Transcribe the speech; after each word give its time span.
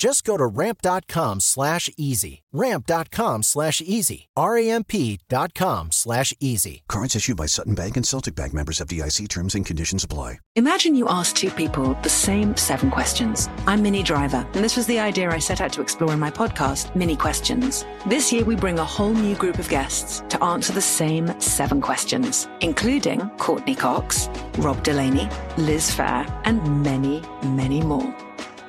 Just 0.00 0.24
go 0.24 0.38
to 0.38 0.46
ramp.com 0.46 1.40
slash 1.40 1.90
easy. 1.98 2.42
Ramp.com 2.54 3.42
slash 3.42 3.82
easy. 3.82 4.30
R-A-M-P 4.34 5.18
dot 5.28 5.52
com 5.52 5.92
slash 5.92 6.32
easy. 6.40 6.82
Cards 6.88 7.14
issued 7.14 7.36
by 7.36 7.44
Sutton 7.44 7.74
Bank 7.74 7.98
and 7.98 8.06
Celtic 8.06 8.34
Bank 8.34 8.54
members 8.54 8.78
FDIC 8.78 9.28
terms 9.28 9.54
and 9.54 9.66
conditions 9.66 10.02
apply. 10.02 10.38
Imagine 10.56 10.94
you 10.94 11.06
ask 11.06 11.36
two 11.36 11.50
people 11.50 11.92
the 12.02 12.08
same 12.08 12.56
seven 12.56 12.90
questions. 12.90 13.50
I'm 13.66 13.82
Minnie 13.82 14.02
Driver, 14.02 14.48
and 14.54 14.64
this 14.64 14.74
was 14.74 14.86
the 14.86 14.98
idea 14.98 15.30
I 15.30 15.38
set 15.38 15.60
out 15.60 15.74
to 15.74 15.82
explore 15.82 16.14
in 16.14 16.18
my 16.18 16.30
podcast, 16.30 16.96
Minnie 16.96 17.14
Questions. 17.14 17.84
This 18.06 18.32
year, 18.32 18.44
we 18.44 18.56
bring 18.56 18.78
a 18.78 18.84
whole 18.84 19.12
new 19.12 19.36
group 19.36 19.58
of 19.58 19.68
guests 19.68 20.24
to 20.30 20.42
answer 20.42 20.72
the 20.72 20.80
same 20.80 21.38
seven 21.38 21.82
questions, 21.82 22.48
including 22.62 23.28
Courteney 23.36 23.74
Cox, 23.74 24.30
Rob 24.56 24.82
Delaney, 24.82 25.28
Liz 25.58 25.90
Phair, 25.90 26.26
and 26.46 26.82
many, 26.82 27.22
many 27.42 27.82
more. 27.82 28.29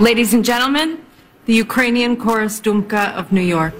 Ladies 0.00 0.32
and 0.32 0.42
gentlemen, 0.42 1.04
the 1.44 1.52
Ukrainian 1.52 2.16
Chorus 2.16 2.58
Dumka 2.58 3.12
of 3.12 3.32
New 3.32 3.42
York. 3.42 3.74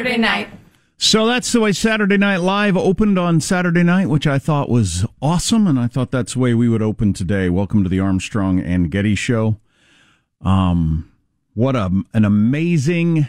Saturday 0.00 0.16
night. 0.16 0.48
So 0.96 1.26
that's 1.26 1.52
the 1.52 1.60
way 1.60 1.72
Saturday 1.72 2.16
Night 2.16 2.38
Live 2.38 2.74
opened 2.74 3.18
on 3.18 3.38
Saturday 3.38 3.82
night, 3.82 4.08
which 4.08 4.26
I 4.26 4.38
thought 4.38 4.70
was 4.70 5.04
awesome, 5.20 5.66
and 5.66 5.78
I 5.78 5.88
thought 5.88 6.10
that's 6.10 6.32
the 6.32 6.38
way 6.38 6.54
we 6.54 6.70
would 6.70 6.80
open 6.80 7.12
today. 7.12 7.50
Welcome 7.50 7.82
to 7.82 7.90
the 7.90 8.00
Armstrong 8.00 8.60
and 8.60 8.90
Getty 8.90 9.14
Show. 9.14 9.58
Um, 10.40 11.12
what 11.52 11.76
a 11.76 11.90
an 12.14 12.24
amazing 12.24 13.28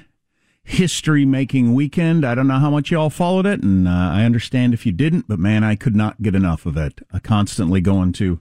history 0.63 1.25
making 1.25 1.73
weekend. 1.73 2.23
I 2.25 2.35
don't 2.35 2.47
know 2.47 2.59
how 2.59 2.69
much 2.69 2.89
y'all 2.89 3.09
followed 3.09 3.45
it, 3.45 3.61
and 3.61 3.85
uh, 3.85 3.91
I 3.91 4.23
understand 4.23 4.73
if 4.73 4.85
you 4.85 4.93
didn't, 4.93 5.27
but 5.27 5.39
man, 5.39 5.65
I 5.65 5.75
could 5.75 5.95
not 5.95 6.21
get 6.21 6.35
enough 6.35 6.65
of 6.65 6.77
it. 6.77 7.01
I 7.11 7.19
constantly 7.19 7.81
going 7.81 8.13
to 8.13 8.39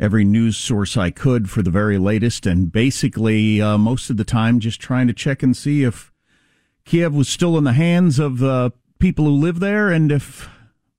every 0.00 0.24
news 0.24 0.56
source 0.56 0.96
I 0.96 1.10
could 1.10 1.48
for 1.48 1.62
the 1.62 1.70
very 1.70 1.98
latest, 1.98 2.44
and 2.44 2.72
basically 2.72 3.62
uh, 3.62 3.78
most 3.78 4.10
of 4.10 4.16
the 4.16 4.24
time 4.24 4.58
just 4.58 4.80
trying 4.80 5.06
to 5.06 5.12
check 5.12 5.44
and 5.44 5.56
see 5.56 5.84
if 5.84 6.11
Kiev 6.84 7.14
was 7.14 7.28
still 7.28 7.56
in 7.56 7.64
the 7.64 7.72
hands 7.72 8.18
of 8.18 8.42
uh, 8.42 8.70
people 8.98 9.24
who 9.24 9.32
live 9.32 9.60
there, 9.60 9.90
and 9.90 10.10
if 10.10 10.48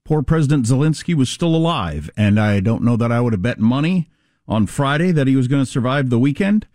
poor 0.04 0.22
President 0.22 0.66
Zelensky 0.66 1.16
was 1.16 1.30
still 1.30 1.56
alive. 1.56 2.10
And 2.18 2.40
I 2.40 2.60
don't 2.60 2.84
know 2.84 2.98
that 2.98 3.12
I 3.12 3.22
would 3.22 3.34
have 3.34 3.42
bet 3.42 3.60
money 3.60 4.10
on 4.48 4.68
Friday 4.68 5.12
that 5.12 5.28
he 5.28 5.36
was 5.36 5.48
going 5.48 5.64
to 5.64 5.70
survive 5.70 6.10
the 6.10 6.20
weekend, 6.20 6.68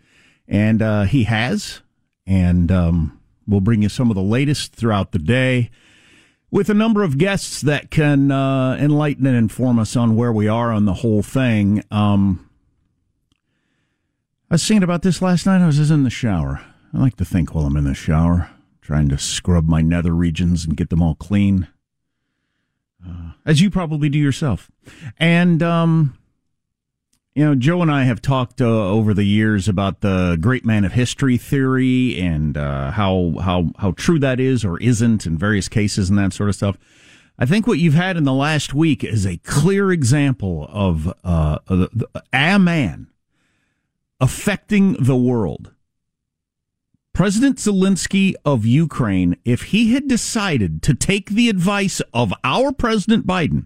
and 0.47 0.81
uh, 0.81 1.03
he 1.03 1.23
has. 1.25 1.81
And 2.25 2.71
um, 2.71 3.19
we'll 3.47 3.61
bring 3.61 3.81
you 3.81 3.89
some 3.89 4.09
of 4.09 4.15
the 4.15 4.21
latest 4.21 4.73
throughout 4.73 5.11
the 5.11 5.19
day 5.19 5.69
with 6.51 6.69
a 6.69 6.73
number 6.73 7.03
of 7.03 7.17
guests 7.17 7.61
that 7.61 7.91
can 7.91 8.31
uh, 8.31 8.75
enlighten 8.79 9.25
and 9.25 9.35
inform 9.35 9.79
us 9.79 9.95
on 9.95 10.15
where 10.15 10.31
we 10.31 10.47
are 10.47 10.71
on 10.71 10.85
the 10.85 10.95
whole 10.95 11.21
thing. 11.21 11.83
Um, 11.91 12.49
I 14.49 14.55
was 14.55 14.67
thinking 14.67 14.83
about 14.83 15.03
this 15.03 15.21
last 15.21 15.45
night. 15.45 15.61
I 15.61 15.67
was 15.67 15.77
just 15.77 15.91
in 15.91 16.03
the 16.03 16.09
shower. 16.09 16.61
I 16.93 16.97
like 16.97 17.17
to 17.17 17.25
think 17.25 17.53
while 17.53 17.65
I'm 17.65 17.77
in 17.77 17.83
the 17.83 17.93
shower, 17.93 18.49
trying 18.89 19.07
to 19.07 19.17
scrub 19.19 19.67
my 19.67 19.81
nether 19.83 20.15
regions 20.15 20.65
and 20.65 20.75
get 20.75 20.89
them 20.89 21.01
all 21.01 21.13
clean, 21.13 21.67
uh, 23.07 23.33
as 23.45 23.61
you 23.61 23.69
probably 23.69 24.09
do 24.09 24.17
yourself. 24.17 24.71
And 25.19 25.61
um, 25.61 26.17
You 27.35 27.45
know, 27.45 27.55
Joe 27.55 27.81
and 27.81 27.91
I 27.91 28.03
have 28.03 28.21
talked 28.21 28.59
uh, 28.59 28.65
over 28.65 29.13
the 29.13 29.23
years 29.23 29.67
about 29.69 30.01
the 30.01 30.37
great 30.41 30.65
man 30.65 30.83
of 30.83 30.91
history 30.93 31.37
theory 31.37 32.19
and 32.19 32.57
uh, 32.57 32.91
how 32.91 33.35
how 33.41 33.71
how 33.77 33.91
true 33.91 34.19
that 34.19 34.39
is 34.39 34.65
or 34.65 34.77
isn't 34.81 35.25
in 35.25 35.37
various 35.37 35.69
cases 35.69 36.09
and 36.09 36.17
that 36.17 36.33
sort 36.33 36.49
of 36.49 36.55
stuff. 36.55 36.77
I 37.37 37.45
think 37.45 37.67
what 37.67 37.79
you've 37.79 37.93
had 37.93 38.17
in 38.17 38.25
the 38.25 38.33
last 38.33 38.73
week 38.73 39.03
is 39.03 39.25
a 39.25 39.37
clear 39.37 39.91
example 39.91 40.67
of 40.69 41.13
uh, 41.23 41.59
a 42.33 42.59
man 42.59 43.07
affecting 44.19 44.93
the 44.93 45.15
world. 45.15 45.71
President 47.19 47.57
Zelensky 47.57 48.33
of 48.45 48.65
Ukraine, 48.65 49.35
if 49.43 49.63
he 49.73 49.91
had 49.91 50.07
decided 50.07 50.81
to 50.83 50.93
take 50.93 51.31
the 51.31 51.49
advice 51.49 52.01
of 52.13 52.33
our 52.45 52.71
President 52.71 53.27
Biden, 53.27 53.65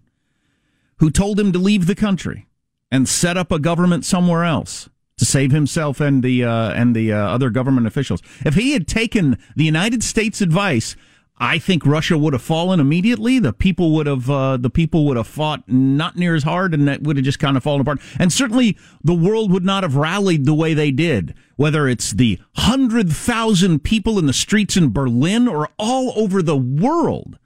who 0.98 1.12
told 1.12 1.40
him 1.40 1.52
to 1.52 1.60
leave 1.60 1.86
the 1.86 1.94
country 1.94 2.48
and 2.90 3.08
set 3.08 3.38
up 3.38 3.52
a 3.52 3.60
government 3.60 4.06
somewhere 4.06 4.44
else 4.44 4.90
to 5.20 5.26
save 5.26 5.52
himself 5.52 6.02
and 6.02 6.24
the 6.24 6.44
uh, 6.44 6.72
and 6.72 6.96
the 6.96 7.14
uh, 7.14 7.16
other 7.16 7.52
government 7.52 7.86
officials, 7.86 8.24
if 8.44 8.56
he 8.56 8.72
had 8.72 8.88
taken 8.88 9.38
the 9.56 9.66
United 9.66 10.02
States 10.02 10.42
advice 10.42 10.96
I 11.44 11.60
think 11.60 11.86
Russia 11.86 12.18
would 12.18 12.32
have 12.32 12.42
fallen 12.42 12.80
immediately. 12.80 13.38
The 13.38 13.52
people 13.52 13.92
would 13.96 14.08
have 14.08 14.30
uh, 14.30 14.56
the 14.56 14.70
people 14.70 15.06
would 15.08 15.18
have 15.18 15.28
fought 15.28 15.68
not 15.68 16.16
near 16.16 16.36
as 16.36 16.44
hard, 16.44 16.74
and 16.74 16.88
that 16.88 17.04
would 17.04 17.18
have 17.18 17.26
just 17.26 17.38
kind 17.40 17.58
of 17.58 17.64
fallen 17.64 17.82
apart. 17.82 18.00
And 18.18 18.32
certainly, 18.32 18.78
the 19.04 19.14
world 19.14 19.52
would 19.52 19.66
not 19.66 19.84
have 19.84 19.98
rallied 19.98 20.46
the 20.46 20.54
way 20.54 20.74
they 20.74 20.90
did. 20.90 21.36
Whether 21.58 21.90
it's 21.90 22.12
the 22.12 22.40
hundred 22.56 23.12
thousand 23.12 23.84
people 23.84 24.18
in 24.18 24.26
the 24.26 24.32
streets 24.32 24.78
in 24.78 24.94
Berlin 24.94 25.50
or 25.50 25.68
all 25.78 26.14
over 26.16 26.42
the 26.42 26.56
world 26.56 27.38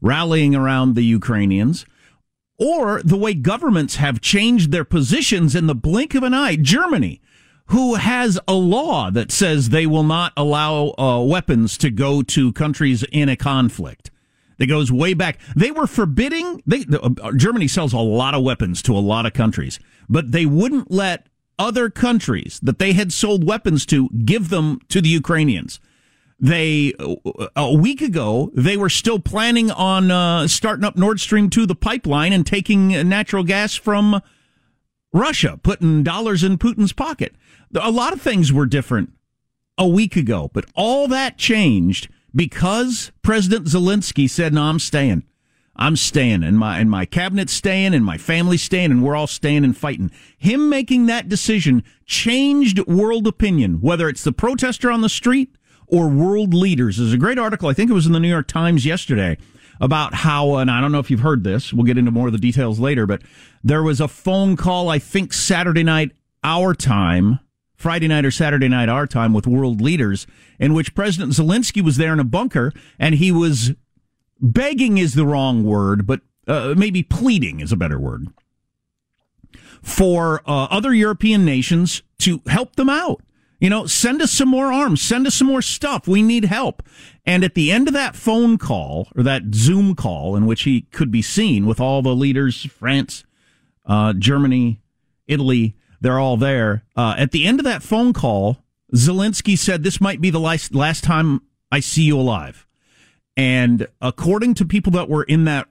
rallying 0.00 0.56
around 0.56 0.96
the 0.96 1.04
Ukrainians, 1.04 1.86
or 2.58 3.02
the 3.04 3.16
way 3.16 3.34
governments 3.34 3.96
have 3.96 4.20
changed 4.20 4.72
their 4.72 4.84
positions 4.84 5.54
in 5.54 5.68
the 5.68 5.76
blink 5.76 6.16
of 6.16 6.24
an 6.24 6.34
eye. 6.34 6.56
Germany 6.56 7.22
who 7.66 7.94
has 7.94 8.38
a 8.46 8.54
law 8.54 9.10
that 9.10 9.32
says 9.32 9.68
they 9.68 9.86
will 9.86 10.02
not 10.02 10.32
allow 10.36 10.94
uh, 10.98 11.20
weapons 11.24 11.78
to 11.78 11.90
go 11.90 12.22
to 12.22 12.52
countries 12.52 13.04
in 13.10 13.28
a 13.28 13.36
conflict. 13.36 14.10
That 14.58 14.66
goes 14.66 14.92
way 14.92 15.14
back. 15.14 15.40
They 15.56 15.70
were 15.70 15.86
forbidding. 15.86 16.62
They, 16.66 16.84
uh, 16.92 17.32
Germany 17.32 17.66
sells 17.66 17.92
a 17.92 17.98
lot 17.98 18.34
of 18.34 18.44
weapons 18.44 18.82
to 18.82 18.96
a 18.96 19.00
lot 19.00 19.26
of 19.26 19.32
countries, 19.32 19.80
but 20.08 20.30
they 20.30 20.46
wouldn't 20.46 20.90
let 20.90 21.26
other 21.58 21.90
countries 21.90 22.60
that 22.62 22.78
they 22.78 22.92
had 22.92 23.12
sold 23.12 23.44
weapons 23.44 23.86
to 23.86 24.08
give 24.10 24.50
them 24.50 24.80
to 24.88 25.00
the 25.00 25.08
Ukrainians. 25.08 25.80
They 26.38 26.92
uh, 26.98 27.46
a 27.56 27.72
week 27.72 28.00
ago 28.00 28.50
they 28.54 28.76
were 28.76 28.90
still 28.90 29.18
planning 29.18 29.70
on 29.70 30.10
uh, 30.10 30.46
starting 30.46 30.84
up 30.84 30.96
Nord 30.96 31.20
Stream 31.20 31.48
2, 31.48 31.66
the 31.66 31.74
pipeline, 31.74 32.32
and 32.32 32.46
taking 32.46 32.88
natural 33.08 33.44
gas 33.44 33.74
from 33.74 34.20
Russia, 35.14 35.58
putting 35.62 36.02
dollars 36.02 36.42
in 36.42 36.58
Putin's 36.58 36.92
pocket. 36.92 37.34
A 37.74 37.90
lot 37.90 38.12
of 38.12 38.20
things 38.20 38.52
were 38.52 38.66
different 38.66 39.12
a 39.78 39.88
week 39.88 40.16
ago, 40.16 40.50
but 40.52 40.66
all 40.74 41.08
that 41.08 41.38
changed 41.38 42.08
because 42.34 43.12
President 43.22 43.66
Zelensky 43.66 44.28
said, 44.28 44.52
"No, 44.52 44.64
I'm 44.64 44.80
staying. 44.80 45.22
I'm 45.76 45.96
staying, 45.96 46.42
and 46.42 46.58
my 46.58 46.78
and 46.78 46.90
my 46.90 47.04
cabinet's 47.04 47.52
staying, 47.52 47.94
and 47.94 48.04
my 48.04 48.18
family's 48.18 48.62
staying, 48.62 48.90
and 48.90 49.02
we're 49.02 49.16
all 49.16 49.28
staying 49.28 49.64
and 49.64 49.76
fighting." 49.76 50.10
Him 50.36 50.68
making 50.68 51.06
that 51.06 51.28
decision 51.28 51.84
changed 52.04 52.80
world 52.86 53.26
opinion, 53.26 53.80
whether 53.80 54.08
it's 54.08 54.24
the 54.24 54.32
protester 54.32 54.90
on 54.90 55.00
the 55.00 55.08
street 55.08 55.56
or 55.86 56.08
world 56.08 56.54
leaders. 56.54 56.96
There's 56.96 57.12
a 57.12 57.18
great 57.18 57.38
article, 57.38 57.68
I 57.68 57.72
think 57.72 57.90
it 57.90 57.94
was 57.94 58.06
in 58.06 58.12
the 58.12 58.20
New 58.20 58.28
York 58.28 58.48
Times 58.48 58.84
yesterday, 58.84 59.36
about 59.80 60.14
how, 60.14 60.56
and 60.56 60.70
I 60.70 60.80
don't 60.80 60.92
know 60.92 60.98
if 60.98 61.10
you've 61.10 61.20
heard 61.20 61.44
this. 61.44 61.72
We'll 61.72 61.84
get 61.84 61.98
into 61.98 62.10
more 62.10 62.26
of 62.26 62.32
the 62.32 62.38
details 62.38 62.78
later, 62.78 63.06
but 63.06 63.22
there 63.62 63.82
was 63.82 64.00
a 64.00 64.08
phone 64.08 64.56
call, 64.56 64.88
I 64.88 64.98
think 64.98 65.32
Saturday 65.32 65.82
night, 65.82 66.12
our 66.42 66.74
time 66.74 67.40
Friday 67.76 68.08
night 68.08 68.24
or 68.24 68.30
Saturday 68.30 68.68
night 68.68 68.88
our 68.88 69.06
time 69.06 69.34
with 69.34 69.46
world 69.46 69.80
leaders, 69.80 70.26
in 70.58 70.74
which 70.74 70.94
President 70.94 71.32
Zelensky 71.32 71.82
was 71.82 71.96
there 71.96 72.12
in 72.12 72.20
a 72.20 72.24
bunker 72.24 72.72
and 72.98 73.16
he 73.16 73.30
was 73.30 73.72
begging 74.40 74.98
is 74.98 75.14
the 75.14 75.26
wrong 75.26 75.64
word, 75.64 76.06
but 76.06 76.20
uh, 76.46 76.74
maybe 76.76 77.02
pleading 77.02 77.60
is 77.60 77.72
a 77.72 77.76
better 77.76 77.98
word 77.98 78.28
for 79.82 80.40
uh, 80.46 80.64
other 80.70 80.94
European 80.94 81.44
nations 81.44 82.02
to 82.18 82.40
help 82.46 82.76
them 82.76 82.88
out. 82.88 83.20
You 83.60 83.70
know, 83.70 83.86
send 83.86 84.20
us 84.20 84.32
some 84.32 84.48
more 84.48 84.72
arms, 84.72 85.00
send 85.00 85.26
us 85.26 85.36
some 85.36 85.46
more 85.46 85.62
stuff. 85.62 86.06
We 86.06 86.22
need 86.22 86.44
help. 86.44 86.82
And 87.24 87.44
at 87.44 87.54
the 87.54 87.72
end 87.72 87.88
of 87.88 87.94
that 87.94 88.16
phone 88.16 88.58
call 88.58 89.08
or 89.16 89.22
that 89.22 89.54
Zoom 89.54 89.94
call 89.94 90.36
in 90.36 90.46
which 90.46 90.62
he 90.64 90.82
could 90.82 91.10
be 91.10 91.22
seen 91.22 91.64
with 91.66 91.80
all 91.80 92.02
the 92.02 92.14
leaders, 92.14 92.64
France, 92.64 93.24
uh, 93.86 94.12
Germany, 94.12 94.80
Italy, 95.26 95.76
they're 96.00 96.18
all 96.18 96.36
there. 96.36 96.84
Uh, 96.96 97.14
at 97.16 97.30
the 97.30 97.46
end 97.46 97.60
of 97.60 97.64
that 97.64 97.82
phone 97.82 98.12
call, 98.12 98.58
Zelensky 98.94 99.56
said, 99.56 99.82
This 99.82 100.00
might 100.00 100.20
be 100.20 100.30
the 100.30 100.40
last, 100.40 100.74
last 100.74 101.04
time 101.04 101.40
I 101.72 101.80
see 101.80 102.02
you 102.02 102.18
alive. 102.18 102.66
And 103.36 103.88
according 104.00 104.54
to 104.54 104.64
people 104.64 104.92
that 104.92 105.08
were 105.08 105.24
in 105.24 105.44
that, 105.44 105.68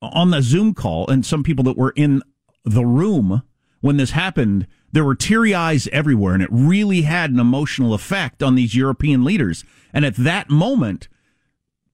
on 0.00 0.30
the 0.30 0.42
Zoom 0.42 0.74
call, 0.74 1.06
and 1.08 1.24
some 1.24 1.42
people 1.42 1.64
that 1.64 1.76
were 1.76 1.92
in 1.96 2.22
the 2.64 2.84
room 2.84 3.42
when 3.80 3.96
this 3.96 4.10
happened, 4.10 4.66
there 4.96 5.04
were 5.04 5.14
teary 5.14 5.54
eyes 5.54 5.90
everywhere, 5.92 6.32
and 6.32 6.42
it 6.42 6.48
really 6.50 7.02
had 7.02 7.30
an 7.30 7.38
emotional 7.38 7.92
effect 7.92 8.42
on 8.42 8.54
these 8.54 8.74
European 8.74 9.24
leaders. 9.24 9.62
And 9.92 10.06
at 10.06 10.16
that 10.16 10.48
moment, 10.48 11.08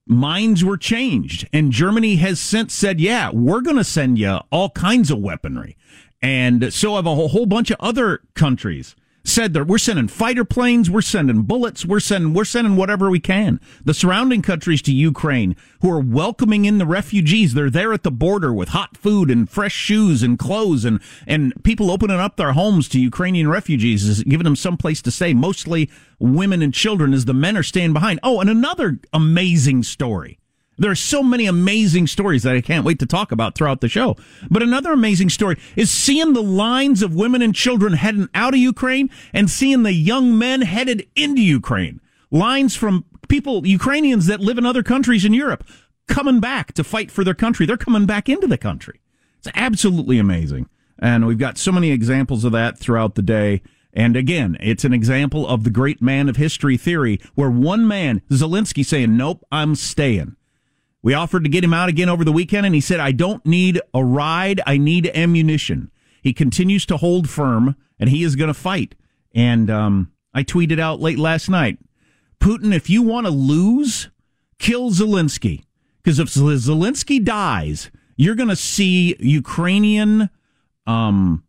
minds 0.07 0.65
were 0.65 0.77
changed. 0.77 1.49
And 1.53 1.73
Germany 1.73 2.15
has 2.17 2.39
since 2.39 2.73
said, 2.73 3.01
yeah, 3.01 3.31
we're 3.33 3.61
going 3.61 3.77
to 3.77 3.83
send 3.83 4.21
you 4.21 4.39
all 4.53 4.71
kinds 4.71 5.11
of 5.11 5.19
weaponry. 5.19 5.77
And 6.23 6.73
so 6.73 6.95
have 6.95 7.07
a 7.07 7.17
whole 7.17 7.45
bunch 7.45 7.73
of 7.73 7.77
other 7.81 8.21
countries 8.35 8.95
said 9.33 9.55
that 9.55 9.67
we're 9.67 9.79
sending 9.79 10.09
fighter 10.09 10.45
planes, 10.45 10.91
we're 10.91 11.01
sending 11.01 11.43
bullets, 11.43 11.87
we're 11.87 12.01
sending 12.01 12.35
we're 12.35 12.45
sending 12.45 12.77
whatever 12.77 13.11
we 13.11 13.19
can. 13.19 13.59
The 13.83 13.95
surrounding 13.95 14.43
countries 14.43 14.83
to 14.83 14.93
Ukraine 14.93 15.57
who 15.81 15.91
are 15.91 16.01
welcoming 16.01 16.67
in 16.67 16.77
the 16.77 16.85
refugees, 16.85 17.55
they're 17.55 17.71
there 17.71 17.95
at 17.95 18.03
the 18.03 18.11
border 18.11 18.53
with 18.53 18.69
hot 18.69 18.97
food 18.97 19.31
and 19.31 19.49
fresh 19.49 19.73
shoes 19.73 20.23
and 20.23 20.39
clothes 20.39 20.85
and 20.85 21.01
and 21.27 21.55
people 21.65 21.91
opening 21.91 22.21
up 22.21 22.37
their 22.37 22.53
homes 22.53 22.89
to 22.91 23.01
Ukrainian 23.01 23.49
refugees 23.49 24.07
is 24.07 24.23
giving 24.23 24.45
them 24.45 24.57
some 24.57 24.77
place 24.77 25.01
to 25.03 25.11
stay, 25.11 25.33
mostly 25.33 25.91
women 26.19 26.61
and 26.61 26.75
children 26.75 27.15
as 27.15 27.25
the 27.25 27.35
men 27.35 27.57
are 27.57 27.63
staying 27.63 27.95
behind. 27.95 28.21
Oh, 28.23 28.41
and 28.41 28.51
another 28.51 29.01
amazing 29.15 29.83
story. 29.83 30.39
There 30.83 30.91
are 30.91 30.97
so 30.97 31.23
many 31.23 31.47
amazing 31.47 32.09
stories 32.09 32.43
that 32.43 32.57
I 32.57 32.61
can't 32.61 32.85
wait 32.85 32.99
to 32.99 33.07
talk 33.07 33.31
about 33.31 33.55
throughout 33.55 33.81
the 33.81 33.89
show. 33.89 34.17
But 34.51 34.65
another 34.65 34.91
amazing 34.91 35.31
story 35.31 35.57
is 35.77 35.93
seeing 35.93 36.33
the 36.33 36.43
lines 36.43 37.05
of 37.05 37.15
women 37.15 37.41
and 37.41 37.55
children 37.55 37.93
heading 37.93 38.29
out 38.35 38.53
of 38.53 38.59
Ukraine 38.59 39.09
and 39.33 39.49
seeing 39.49 39.85
the 39.85 39.93
young 39.93 40.37
men 40.37 40.63
headed 40.63 41.07
into 41.15 41.41
Ukraine. 41.41 42.01
Lines 42.33 42.75
from 42.75 43.05
people, 43.29 43.65
Ukrainians 43.65 44.27
that 44.27 44.41
live 44.41 44.59
in 44.59 44.67
other 44.67 44.83
countries 44.83 45.25
in 45.25 45.33
Europe, 45.33 45.63
coming 46.09 46.41
back 46.41 46.73
to 46.73 46.83
fight 46.83 47.13
for 47.13 47.23
their 47.23 47.33
country. 47.33 47.65
They're 47.65 47.77
coming 47.77 48.05
back 48.05 48.29
into 48.29 48.49
the 48.49 48.59
country. 48.59 49.01
It's 49.39 49.49
absolutely 49.55 50.19
amazing. 50.19 50.69
And 50.99 51.29
we've 51.29 51.39
got 51.39 51.59
so 51.59 51.71
many 51.71 51.93
examples 51.93 52.43
of 52.43 52.51
that 52.53 52.77
throughout 52.77 53.15
the 53.15 53.23
day. 53.23 53.63
And 53.93 54.17
again, 54.17 54.57
it's 54.59 54.85
an 54.85 54.93
example 54.93 55.47
of 55.47 55.63
the 55.63 55.71
great 55.71 56.03
man 56.03 56.29
of 56.29 56.35
history 56.35 56.77
theory 56.77 57.21
where 57.37 57.51
one 57.51 57.87
man, 57.87 58.21
Zelensky, 58.31 58.85
saying, 58.85 59.17
Nope, 59.17 59.47
I'm 59.53 59.77
staying. 59.77 60.35
We 61.03 61.15
offered 61.15 61.45
to 61.45 61.51
get 61.51 61.65
him 61.65 61.75
out 61.75 61.89
again 61.89 62.09
over 62.09 62.25
the 62.25 62.33
weekend, 62.33 62.65
and 62.65 62.75
he 62.75 62.81
said, 62.81 63.01
I 63.01 63.13
don't 63.13 63.45
need 63.45 63.81
a 63.93 64.05
ride. 64.05 64.61
I 64.67 64.79
need 64.79 65.11
ammunition. 65.15 65.91
He 66.23 66.33
continues 66.33 66.87
to 66.87 66.97
hold 66.97 67.29
firm, 67.29 67.77
and 67.99 68.09
he 68.09 68.23
is 68.23 68.37
going 68.37 68.49
to 68.49 68.55
fight. 68.55 68.95
And 69.35 69.69
um, 69.69 70.13
I 70.33 70.45
tweeted 70.45 70.79
out 70.79 71.01
late 71.01 71.19
last 71.19 71.49
night 71.49 71.79
Putin, 72.41 72.75
if 72.75 72.91
you 72.91 73.03
want 73.03 73.27
to 73.27 73.33
lose, 73.33 74.11
kill 74.59 74.91
Zelensky. 74.91 75.65
Because 76.03 76.19
if 76.19 76.29
Zelensky 76.29 77.25
dies, 77.25 77.91
you're 78.17 78.35
going 78.35 78.49
to 78.49 78.57
see 78.57 79.15
Ukrainian 79.21 80.29
um, 80.87 81.45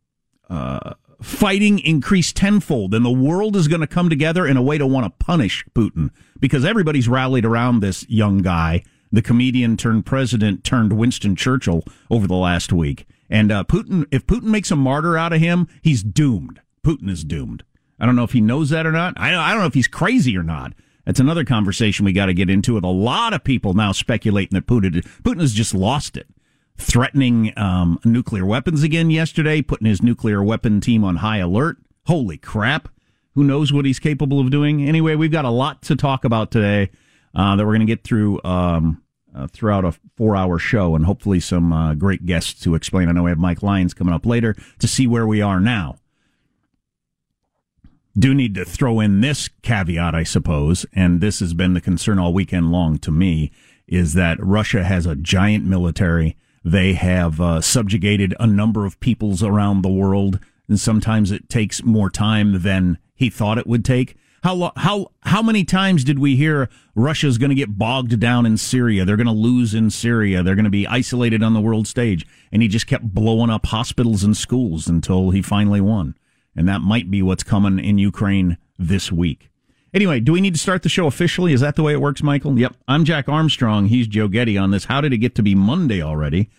uh, 0.50 0.94
fighting 1.20 1.80
increase 1.80 2.32
tenfold, 2.32 2.94
and 2.94 3.04
the 3.04 3.12
world 3.12 3.56
is 3.56 3.68
going 3.68 3.82
to 3.82 3.88
come 3.88 4.10
together 4.10 4.46
in 4.46 4.58
a 4.58 4.62
way 4.62 4.78
to 4.78 4.86
want 4.86 5.06
to 5.06 5.26
punish 5.26 5.66
Putin 5.74 6.12
because 6.40 6.64
everybody's 6.64 7.08
rallied 7.08 7.46
around 7.46 7.80
this 7.80 8.08
young 8.08 8.40
guy 8.40 8.84
the 9.14 9.22
comedian 9.22 9.78
turned 9.78 10.06
president 10.06 10.64
turned 10.64 10.92
Winston 10.92 11.36
Churchill 11.36 11.84
over 12.10 12.28
the 12.28 12.36
last 12.36 12.74
week. 12.74 13.06
And 13.30 13.52
uh, 13.52 13.64
Putin, 13.64 14.06
if 14.12 14.26
Putin 14.26 14.46
makes 14.46 14.72
a 14.72 14.76
martyr 14.76 15.18
out 15.18 15.32
of 15.32 15.40
him, 15.40 15.68
he's 15.82 16.04
doomed. 16.04 16.60
Putin 16.84 17.10
is 17.10 17.24
doomed. 17.24 17.64
I 18.00 18.08
don't 18.08 18.16
know 18.16 18.24
if 18.24 18.34
he 18.34 18.42
knows 18.42 18.72
that 18.72 18.88
or 18.88 18.92
not. 18.92 19.14
I, 19.16 19.36
I 19.36 19.52
don't 19.52 19.62
know 19.62 19.68
if 19.68 19.76
he's 19.76 19.88
crazy 19.88 20.36
or 20.36 20.44
not. 20.44 20.74
That's 21.06 21.20
another 21.20 21.46
conversation 21.46 22.06
we 22.06 22.12
got 22.12 22.26
to 22.26 22.34
get 22.34 22.50
into 22.50 22.74
with 22.74 22.84
a 22.84 22.88
lot 22.88 23.34
of 23.34 23.44
people 23.44 23.76
now 23.76 23.92
speculating 23.92 24.56
that 24.56 24.66
Putin, 24.66 25.06
Putin 25.22 25.42
has 25.42 25.54
just 25.54 25.76
lost 25.76 26.18
it. 26.18 26.28
Threatening 26.78 27.54
um, 27.56 28.00
nuclear 28.04 28.46
weapons 28.48 28.82
again 28.82 29.12
yesterday, 29.12 29.62
putting 29.62 29.88
his 29.88 30.02
nuclear 30.02 30.44
weapon 30.44 30.82
team 30.82 31.04
on 31.04 31.18
high 31.18 31.38
alert. 31.38 31.78
Holy 32.08 32.38
crap. 32.38 32.90
Who 33.36 33.44
knows 33.44 33.72
what 33.72 33.86
he's 33.86 34.00
capable 34.00 34.40
of 34.40 34.50
doing? 34.50 34.88
Anyway, 34.88 35.14
we've 35.14 35.32
got 35.32 35.46
a 35.46 35.52
lot 35.52 35.84
to 35.84 35.96
talk 35.96 36.26
about 36.26 36.50
today 36.50 36.90
uh, 37.36 37.56
that 37.56 37.64
we're 37.64 37.74
going 37.74 37.82
to 37.82 37.86
get 37.86 38.04
through 38.04 38.42
um, 38.44 39.03
uh, 39.36 39.48
throughout 39.48 39.86
a 39.86 39.94
four 40.16 40.36
hour 40.36 40.60
show 40.60 40.96
and 40.96 41.06
hopefully 41.06 41.40
some 41.40 41.74
uh, 41.74 41.94
great 41.94 42.26
guests 42.26 42.62
to 42.62 42.76
explain. 42.76 43.10
I 43.10 43.12
know 43.12 43.24
we 43.24 43.32
have 43.32 43.40
Mike 43.40 43.64
Lyons 43.64 43.94
coming 43.94 44.14
up 44.14 44.26
later 44.26 44.56
to 44.80 44.88
see 44.88 45.08
where 45.08 45.28
we 45.28 45.42
are 45.42 45.60
now. 45.60 45.98
do 48.18 48.34
need 48.34 48.54
to 48.56 48.66
throw 48.66 49.00
in 49.00 49.22
this 49.22 49.50
caveat, 49.64 50.14
I 50.14 50.24
suppose, 50.24 50.86
and 50.94 51.20
this 51.20 51.40
has 51.40 51.54
been 51.54 51.74
the 51.74 51.82
concern 51.82 52.20
all 52.20 52.34
weekend 52.34 52.72
long 52.72 53.00
to 53.00 53.12
me, 53.12 53.52
is 53.88 54.14
that 54.14 54.44
Russia 54.44 54.84
has 54.84 55.06
a 55.06 55.16
giant 55.16 55.66
military. 55.66 56.38
They 56.64 56.94
have 56.94 57.42
uh, 57.42 57.62
subjugated 57.62 58.36
a 58.40 58.48
number 58.48 58.86
of 58.86 59.00
peoples 59.00 59.42
around 59.44 59.82
the 59.82 59.90
world, 59.90 60.40
and 60.70 60.80
sometimes 60.80 61.32
it 61.32 61.50
takes 61.50 61.84
more 61.84 62.10
time 62.10 62.62
than 62.62 62.98
he 63.16 63.30
thought 63.30 63.58
it 63.58 63.68
would 63.68 63.84
take. 63.84 64.16
How 64.44 64.74
how 64.76 65.12
how 65.22 65.42
many 65.42 65.64
times 65.64 66.04
did 66.04 66.20
we 66.20 66.36
hear 66.36 66.68
Russia's 66.96 67.38
going 67.38 67.52
to 67.52 67.56
get 67.56 67.78
bogged 67.78 68.20
down 68.20 68.46
in 68.46 68.58
Syria? 68.58 69.06
They're 69.06 69.16
going 69.16 69.26
to 69.26 69.32
lose 69.32 69.74
in 69.74 69.90
Syria. 69.90 70.44
They're 70.44 70.56
going 70.56 70.66
to 70.66 70.70
be 70.70 70.86
isolated 70.86 71.42
on 71.42 71.54
the 71.54 71.62
world 71.62 71.88
stage, 71.88 72.28
and 72.52 72.62
he 72.62 72.68
just 72.68 72.86
kept 72.86 73.14
blowing 73.14 73.50
up 73.50 73.68
hospitals 73.68 74.22
and 74.22 74.36
schools 74.36 74.90
until 74.90 75.30
he 75.30 75.42
finally 75.42 75.80
won. 75.80 76.16
And 76.58 76.68
that 76.68 76.82
might 76.82 77.10
be 77.10 77.22
what's 77.22 77.44
coming 77.44 77.80
in 77.80 77.98
Ukraine 77.98 78.58
this 78.78 79.14
week. 79.14 79.50
Anyway, 79.94 80.20
do 80.20 80.34
we 80.34 80.42
need 80.42 80.56
to 80.56 80.60
start 80.60 80.84
the 80.84 80.90
show 80.90 81.08
officially? 81.08 81.54
Is 81.54 81.62
that 81.62 81.78
the 81.78 81.84
way 81.84 81.94
it 81.94 82.02
works, 82.02 82.22
Michael? 82.22 82.60
Yep. 82.60 82.76
I'm 82.86 83.06
Jack 83.06 83.30
Armstrong. 83.30 83.86
He's 83.86 84.08
Joe 84.08 84.28
Getty 84.28 84.58
on 84.58 84.72
this. 84.72 84.86
How 84.86 85.00
did 85.00 85.14
it 85.14 85.20
get 85.20 85.36
to 85.36 85.44
be 85.44 85.56
Monday 85.56 86.02
already? 86.02 86.50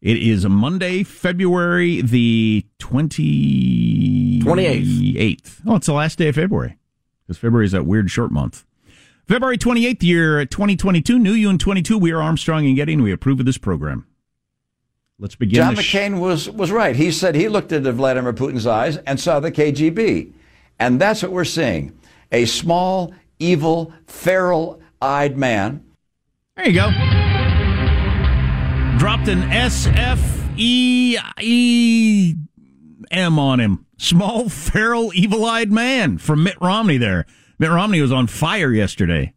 It 0.00 0.16
is 0.16 0.44
Monday, 0.44 1.04
February 1.04 2.00
the 2.00 2.66
20... 2.80 4.40
28th. 4.42 4.82
28th. 5.14 5.60
Oh, 5.66 5.76
it's 5.76 5.86
the 5.86 5.92
last 5.92 6.18
day 6.18 6.28
of 6.28 6.34
February 6.34 6.78
because 7.28 7.38
February 7.38 7.66
is 7.66 7.72
that 7.72 7.84
weird 7.84 8.10
short 8.10 8.32
month. 8.32 8.64
February 9.26 9.58
28th, 9.58 10.02
year 10.02 10.46
2022, 10.46 11.18
new 11.18 11.32
you 11.32 11.50
in 11.50 11.58
22. 11.58 11.98
We 11.98 12.10
are 12.10 12.22
Armstrong 12.22 12.64
and 12.66 12.74
Getty, 12.74 12.94
and 12.94 13.02
we 13.02 13.12
approve 13.12 13.38
of 13.38 13.44
this 13.44 13.58
program. 13.58 14.06
Let's 15.18 15.34
begin. 15.34 15.56
John 15.56 15.76
McCain 15.76 16.16
sh- 16.16 16.20
was, 16.20 16.48
was 16.48 16.72
right. 16.72 16.96
He 16.96 17.12
said 17.12 17.34
he 17.34 17.48
looked 17.48 17.70
into 17.70 17.92
Vladimir 17.92 18.32
Putin's 18.32 18.66
eyes 18.66 18.96
and 18.96 19.20
saw 19.20 19.40
the 19.40 19.52
KGB. 19.52 20.32
And 20.78 20.98
that's 20.98 21.22
what 21.22 21.30
we're 21.30 21.44
seeing. 21.44 21.98
A 22.32 22.46
small, 22.46 23.12
evil, 23.38 23.92
feral 24.06 24.80
eyed 25.02 25.36
man. 25.36 25.84
There 26.56 26.66
you 26.66 26.72
go. 26.72 26.88
Dropped 28.98 29.28
an 29.28 29.42
S 29.52 29.86
F 29.88 30.48
E 30.56 31.18
E 31.40 32.34
M 33.10 33.38
on 33.38 33.60
him 33.60 33.86
small, 33.98 34.48
feral, 34.48 35.12
evil 35.14 35.44
eyed 35.44 35.70
man 35.70 36.16
from 36.16 36.42
Mitt 36.42 36.58
Romney 36.60 36.96
there. 36.96 37.26
Mitt 37.58 37.70
Romney 37.70 38.00
was 38.00 38.12
on 38.12 38.26
fire 38.28 38.72
yesterday. 38.72 39.34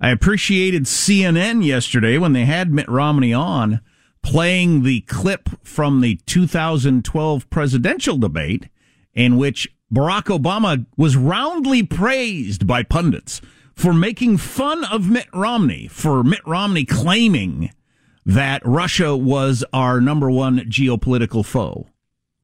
I 0.00 0.10
appreciated 0.10 0.84
CNN 0.84 1.64
yesterday 1.64 2.18
when 2.18 2.32
they 2.32 2.44
had 2.44 2.72
Mitt 2.72 2.88
Romney 2.88 3.32
on 3.32 3.80
playing 4.22 4.82
the 4.82 5.00
clip 5.02 5.48
from 5.64 6.00
the 6.00 6.16
2012 6.26 7.48
presidential 7.50 8.16
debate 8.16 8.68
in 9.14 9.36
which 9.36 9.68
Barack 9.92 10.24
Obama 10.24 10.86
was 10.96 11.16
roundly 11.16 11.82
praised 11.82 12.66
by 12.66 12.82
pundits 12.82 13.40
for 13.74 13.94
making 13.94 14.36
fun 14.36 14.84
of 14.84 15.08
Mitt 15.08 15.28
Romney, 15.32 15.88
for 15.88 16.22
Mitt 16.22 16.46
Romney 16.46 16.84
claiming 16.84 17.70
that 18.26 18.60
Russia 18.64 19.16
was 19.16 19.64
our 19.72 20.00
number 20.00 20.30
one 20.30 20.58
geopolitical 20.60 21.44
foe 21.44 21.88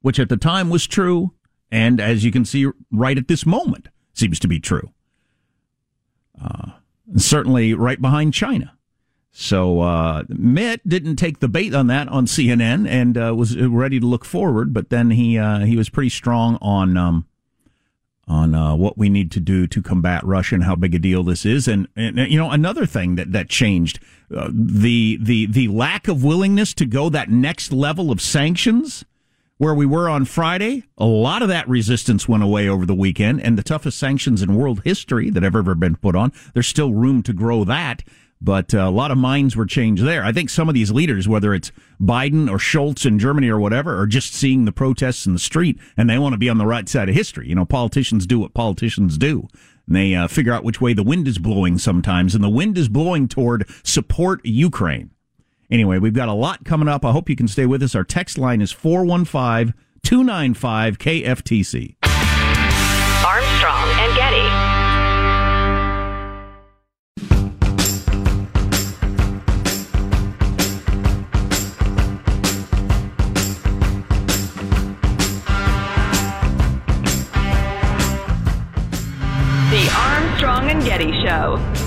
which 0.04 0.20
at 0.20 0.28
the 0.28 0.37
time 0.37 0.68
was 0.68 0.87
true, 0.87 1.32
and 1.70 1.99
as 1.99 2.26
you 2.26 2.30
can 2.30 2.44
see 2.44 2.70
right 2.92 3.16
at 3.16 3.26
this 3.26 3.46
moment, 3.46 3.88
seems 4.12 4.38
to 4.38 4.46
be 4.46 4.61
true. 4.61 4.90
Uh, 6.38 6.73
certainly 7.16 7.73
right 7.73 8.02
behind 8.02 8.34
China. 8.34 8.76
So 9.30 9.80
uh, 9.80 10.25
Mitt 10.28 10.87
didn't 10.87 11.16
take 11.16 11.40
the 11.40 11.49
bait 11.49 11.75
on 11.75 11.87
that 11.87 12.08
on 12.08 12.26
CNN 12.26 12.87
and 12.87 13.16
uh, 13.16 13.34
was 13.34 13.56
ready 13.56 13.99
to 13.99 14.04
look 14.04 14.26
forward, 14.26 14.75
but 14.75 14.90
then 14.90 15.12
he 15.12 15.38
uh, 15.38 15.61
he 15.61 15.75
was 15.75 15.88
pretty 15.88 16.11
strong 16.11 16.58
on 16.61 16.99
um, 16.99 17.26
on 18.28 18.54
uh, 18.54 18.76
what 18.76 18.99
we 18.99 19.08
need 19.08 19.30
to 19.32 19.40
do 19.40 19.66
to 19.68 19.80
combat 19.80 20.23
Russia 20.23 20.56
and 20.56 20.64
how 20.64 20.76
big 20.76 20.94
a 20.94 20.99
deal 20.99 21.23
this 21.23 21.46
is. 21.46 21.66
And, 21.66 21.88
and 21.96 22.18
you 22.18 22.38
know 22.38 22.50
another 22.50 22.84
thing 22.84 23.14
that 23.14 23.32
that 23.32 23.49
changed 23.49 24.00
uh, 24.37 24.50
the 24.52 25.18
the 25.18 25.46
the 25.46 25.68
lack 25.68 26.08
of 26.08 26.23
willingness 26.23 26.75
to 26.75 26.84
go 26.84 27.08
that 27.08 27.30
next 27.30 27.73
level 27.73 28.11
of 28.11 28.20
sanctions 28.20 29.06
where 29.58 29.75
we 29.75 29.87
were 29.87 30.08
on 30.08 30.25
Friday, 30.25 30.84
a 30.99 31.04
lot 31.04 31.42
of 31.42 31.49
that 31.49 31.68
resistance 31.68 32.28
went 32.28 32.42
away 32.42 32.68
over 32.68 32.84
the 32.84 32.94
weekend, 32.94 33.40
and 33.40 33.56
the 33.56 33.62
toughest 33.62 33.99
sanctions 33.99 34.42
in 34.42 34.56
world 34.56 34.82
history 34.84 35.30
that 35.30 35.42
have 35.42 35.56
ever 35.56 35.75
been 35.75 35.96
put 35.96 36.16
on. 36.16 36.32
There's 36.54 36.66
still 36.66 36.92
room 36.92 37.23
to 37.23 37.32
grow 37.32 37.64
that, 37.64 38.02
but 38.40 38.75
uh, 38.75 38.78
a 38.78 38.90
lot 38.90 39.11
of 39.11 39.16
minds 39.16 39.56
were 39.56 39.64
changed 39.64 40.02
there. 40.04 40.25
I 40.25 40.32
think 40.32 40.50
some 40.50 40.68
of 40.68 40.75
these 40.75 40.90
leaders, 40.90 41.28
whether 41.28 41.54
it's 41.54 41.73
Biden 42.00 42.50
or 42.50 42.58
Scholz 42.58 43.06
in 43.06 43.18
Germany 43.18 43.49
or 43.49 43.58
whatever, 43.58 43.99
are 43.99 44.06
just 44.06 44.34
seeing 44.34 44.64
the 44.64 44.73
protests 44.73 45.25
in 45.25 45.32
the 45.32 45.38
street 45.38 45.78
and 45.96 46.11
they 46.11 46.18
want 46.18 46.34
to 46.34 46.38
be 46.38 46.50
on 46.50 46.58
the 46.58 46.66
right 46.66 46.88
side 46.88 47.08
of 47.08 47.14
history. 47.14 47.49
You 47.49 47.54
know, 47.54 47.64
politicians 47.64 48.26
do 48.26 48.40
what 48.40 48.52
politicians 48.54 49.16
do. 49.16 49.49
And 49.87 49.96
they 49.96 50.14
uh, 50.14 50.28
figure 50.28 50.52
out 50.52 50.64
which 50.64 50.80
way 50.80 50.92
the 50.92 51.02
wind 51.02 51.28
is 51.28 51.38
blowing 51.38 51.78
sometimes, 51.78 52.34
and 52.34 52.42
the 52.42 52.50
wind 52.50 52.76
is 52.76 52.88
blowing 52.88 53.28
toward 53.28 53.68
support 53.82 54.44
Ukraine. 54.44 55.11
Anyway, 55.75 55.99
we've 55.99 56.14
got 56.14 56.28
a 56.28 56.33
lot 56.33 56.64
coming 56.64 56.87
up. 56.87 57.04
I 57.04 57.11
hope 57.11 57.28
you 57.28 57.35
can 57.35 57.49
stay 57.49 57.66
with 57.66 57.83
us. 57.83 57.97
Our 57.97 58.04
text 58.04 58.38
line 58.38 58.61
is 58.61 58.71
415 58.71 59.75
295 60.04 60.99
KFTC. 60.99 61.97
Armstrong 63.26 63.88
and 63.99 64.14
Getty. 64.14 64.47
The 79.73 79.93
Armstrong 79.93 80.71
and 80.71 80.85
Getty 80.85 81.11
Show. 81.25 81.84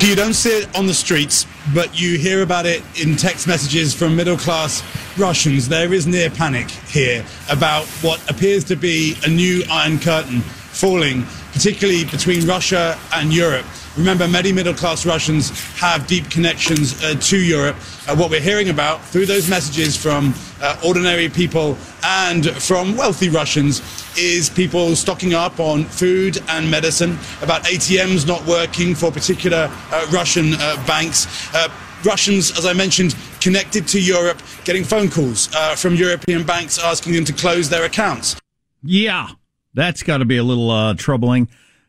You 0.00 0.14
don't 0.14 0.34
see 0.34 0.60
it 0.60 0.78
on 0.78 0.86
the 0.86 0.94
streets, 0.94 1.44
but 1.74 2.00
you 2.00 2.18
hear 2.18 2.42
about 2.42 2.66
it 2.66 2.82
in 3.02 3.16
text 3.16 3.48
messages 3.48 3.92
from 3.92 4.14
middle 4.14 4.36
class 4.36 4.82
Russians. 5.18 5.68
There 5.68 5.92
is 5.92 6.06
near 6.06 6.30
panic 6.30 6.70
here 6.70 7.24
about 7.50 7.84
what 8.00 8.18
appears 8.30 8.62
to 8.64 8.76
be 8.76 9.16
a 9.24 9.28
new 9.28 9.64
Iron 9.68 9.98
Curtain 9.98 10.40
falling, 10.40 11.24
particularly 11.52 12.04
between 12.04 12.46
Russia 12.46 12.96
and 13.12 13.34
Europe. 13.34 13.66
Remember, 13.98 14.28
many 14.28 14.52
middle 14.52 14.74
class 14.74 15.04
Russians 15.04 15.50
have 15.74 16.06
deep 16.06 16.30
connections 16.30 17.02
uh, 17.02 17.14
to 17.14 17.36
Europe. 17.36 17.74
Uh, 18.06 18.14
what 18.14 18.30
we're 18.30 18.40
hearing 18.40 18.68
about 18.68 19.04
through 19.04 19.26
those 19.26 19.50
messages 19.50 19.96
from 19.96 20.34
uh, 20.62 20.80
ordinary 20.86 21.28
people 21.28 21.76
and 22.04 22.48
from 22.62 22.96
wealthy 22.96 23.28
Russians 23.28 23.82
is 24.16 24.50
people 24.50 24.94
stocking 24.94 25.34
up 25.34 25.58
on 25.58 25.82
food 25.82 26.40
and 26.48 26.70
medicine, 26.70 27.18
about 27.42 27.64
ATMs 27.64 28.24
not 28.24 28.46
working 28.46 28.94
for 28.94 29.10
particular 29.10 29.68
uh, 29.90 30.06
Russian 30.12 30.54
uh, 30.54 30.80
banks. 30.86 31.26
Uh, 31.52 31.68
Russians, 32.04 32.56
as 32.56 32.66
I 32.66 32.74
mentioned, 32.74 33.16
connected 33.40 33.88
to 33.88 34.00
Europe, 34.00 34.40
getting 34.64 34.84
phone 34.84 35.10
calls 35.10 35.48
from 35.74 35.96
European 35.96 36.44
banks 36.44 36.78
asking 36.78 37.14
them 37.14 37.24
to 37.24 37.32
close 37.32 37.68
their 37.68 37.84
accounts. 37.84 38.36
Yeah, 38.84 39.30
that's 39.74 40.04
got 40.04 40.18
to 40.18 40.24
be 40.24 40.36
a 40.36 40.44
little 40.44 40.94
troubling. 40.94 41.48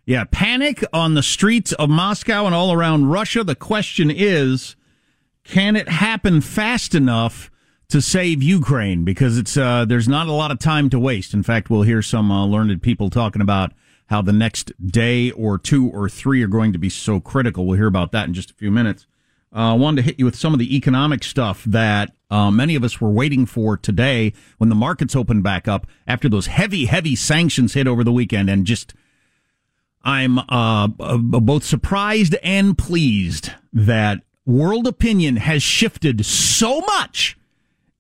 Yeah, 0.10 0.24
panic 0.24 0.84
on 0.92 1.14
the 1.14 1.22
streets 1.22 1.72
of 1.74 1.88
Moscow 1.88 2.48
and 2.48 2.56
all 2.56 2.74
around 2.74 3.12
Russia. 3.12 3.44
The 3.44 3.54
question 3.54 4.10
is, 4.10 4.76
can 5.44 5.76
it 5.76 5.88
happen 5.88 6.42
fast 6.42 6.96
enough 6.96 7.52
to 7.90 8.02
save 8.02 8.42
Ukraine? 8.42 9.06
Because 9.06 9.38
it's 9.38 9.56
uh, 9.56 9.86
there's 9.86 10.08
not 10.08 10.26
a 10.26 10.32
lot 10.32 10.50
of 10.50 10.58
time 10.58 10.90
to 10.90 10.98
waste. 10.98 11.36
In 11.36 11.44
fact, 11.44 11.70
we'll 11.70 11.84
hear 11.84 12.02
some 12.02 12.32
uh, 12.32 12.48
learned 12.48 12.82
people 12.82 13.12
talking 13.12 13.44
about 13.44 13.72
how 14.08 14.24
the 14.24 14.34
next 14.34 14.72
day 14.84 15.30
or 15.30 15.60
two 15.60 15.88
or 15.92 16.10
three 16.10 16.42
are 16.42 16.48
going 16.48 16.74
to 16.74 16.80
be 16.80 16.90
so 16.90 17.20
critical. 17.20 17.68
We'll 17.68 17.78
hear 17.78 17.86
about 17.86 18.12
that 18.14 18.28
in 18.28 18.34
just 18.34 18.50
a 18.50 18.56
few 18.56 18.72
minutes. 18.72 19.06
I 19.54 19.70
uh, 19.70 19.76
wanted 19.76 19.98
to 19.98 20.08
hit 20.08 20.18
you 20.18 20.26
with 20.26 20.36
some 20.36 20.54
of 20.54 20.60
the 20.60 20.76
economic 20.76 21.24
stuff 21.24 21.64
that 21.66 22.16
uh, 22.32 22.50
many 22.50 22.74
of 22.74 22.84
us 22.84 23.00
were 23.00 23.12
waiting 23.12 23.46
for 23.46 23.78
today 23.78 24.34
when 24.58 24.70
the 24.70 24.76
markets 24.76 25.16
opened 25.16 25.44
back 25.44 25.68
up 25.68 25.86
after 26.08 26.28
those 26.28 26.48
heavy, 26.48 26.86
heavy 26.86 27.16
sanctions 27.16 27.76
hit 27.76 27.86
over 27.86 28.04
the 28.04 28.12
weekend 28.12 28.50
and 28.50 28.66
just 28.66 28.96
I'm 30.04 30.40
uh, 30.50 30.88
both 30.88 31.64
surprised 31.64 32.36
and 32.42 32.78
pleased 32.78 33.52
that 33.74 34.22
world 34.46 34.88
opinion 34.88 35.38
has 35.38 35.62
shifted 35.62 36.26
so 36.26 36.82
much 36.82 37.38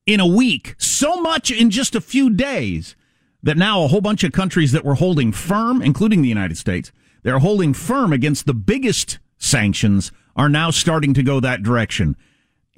in 0.05 0.19
a 0.19 0.27
week, 0.27 0.75
so 0.77 1.21
much 1.21 1.51
in 1.51 1.69
just 1.69 1.95
a 1.95 2.01
few 2.01 2.29
days, 2.29 2.95
that 3.43 3.57
now 3.57 3.83
a 3.83 3.87
whole 3.87 4.01
bunch 4.01 4.23
of 4.23 4.31
countries 4.31 4.71
that 4.71 4.83
were 4.83 4.95
holding 4.95 5.31
firm, 5.31 5.81
including 5.81 6.21
the 6.21 6.29
United 6.29 6.57
States, 6.57 6.91
they're 7.23 7.39
holding 7.39 7.73
firm 7.73 8.11
against 8.11 8.45
the 8.45 8.53
biggest 8.53 9.19
sanctions 9.37 10.11
are 10.35 10.49
now 10.49 10.71
starting 10.71 11.13
to 11.13 11.23
go 11.23 11.39
that 11.39 11.63
direction. 11.63 12.15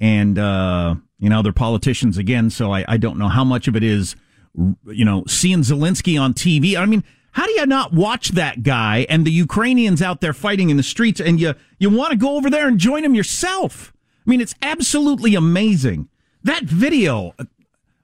And, 0.00 0.38
uh, 0.38 0.96
you 1.18 1.28
know, 1.28 1.42
they're 1.42 1.52
politicians 1.52 2.18
again, 2.18 2.50
so 2.50 2.72
I, 2.72 2.84
I 2.88 2.96
don't 2.96 3.18
know 3.18 3.28
how 3.28 3.44
much 3.44 3.68
of 3.68 3.76
it 3.76 3.84
is, 3.84 4.16
you 4.54 5.04
know, 5.04 5.24
seeing 5.26 5.60
Zelensky 5.60 6.20
on 6.20 6.34
TV. 6.34 6.76
I 6.76 6.86
mean, 6.86 7.04
how 7.32 7.46
do 7.46 7.52
you 7.52 7.66
not 7.66 7.92
watch 7.92 8.30
that 8.30 8.62
guy 8.62 9.06
and 9.08 9.26
the 9.26 9.30
Ukrainians 9.32 10.00
out 10.02 10.20
there 10.20 10.32
fighting 10.32 10.70
in 10.70 10.76
the 10.76 10.82
streets 10.82 11.20
and 11.20 11.40
you, 11.40 11.54
you 11.78 11.90
want 11.90 12.12
to 12.12 12.16
go 12.16 12.36
over 12.36 12.48
there 12.50 12.68
and 12.68 12.78
join 12.78 13.02
them 13.02 13.14
yourself? 13.14 13.92
I 14.26 14.30
mean, 14.30 14.40
it's 14.40 14.54
absolutely 14.62 15.34
amazing. 15.34 16.08
That 16.44 16.64
video, 16.64 17.34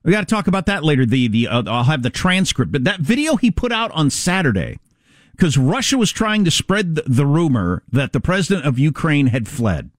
We 0.02 0.12
got 0.12 0.20
to 0.20 0.34
talk 0.34 0.46
about 0.46 0.66
that 0.66 0.84
later. 0.84 1.04
The 1.04 1.28
the 1.28 1.48
uh, 1.48 1.62
I'll 1.66 1.84
have 1.84 2.02
the 2.02 2.10
transcript, 2.10 2.72
but 2.72 2.84
that 2.84 3.00
video 3.00 3.36
he 3.36 3.50
put 3.50 3.72
out 3.72 3.90
on 3.92 4.10
Saturday 4.10 4.78
because 5.32 5.58
Russia 5.58 5.98
was 5.98 6.10
trying 6.10 6.44
to 6.44 6.50
spread 6.50 6.94
the, 6.94 7.02
the 7.06 7.26
rumor 7.26 7.82
that 7.92 8.12
the 8.12 8.20
president 8.20 8.66
of 8.66 8.78
Ukraine 8.78 9.28
had 9.28 9.46
fled 9.48 9.90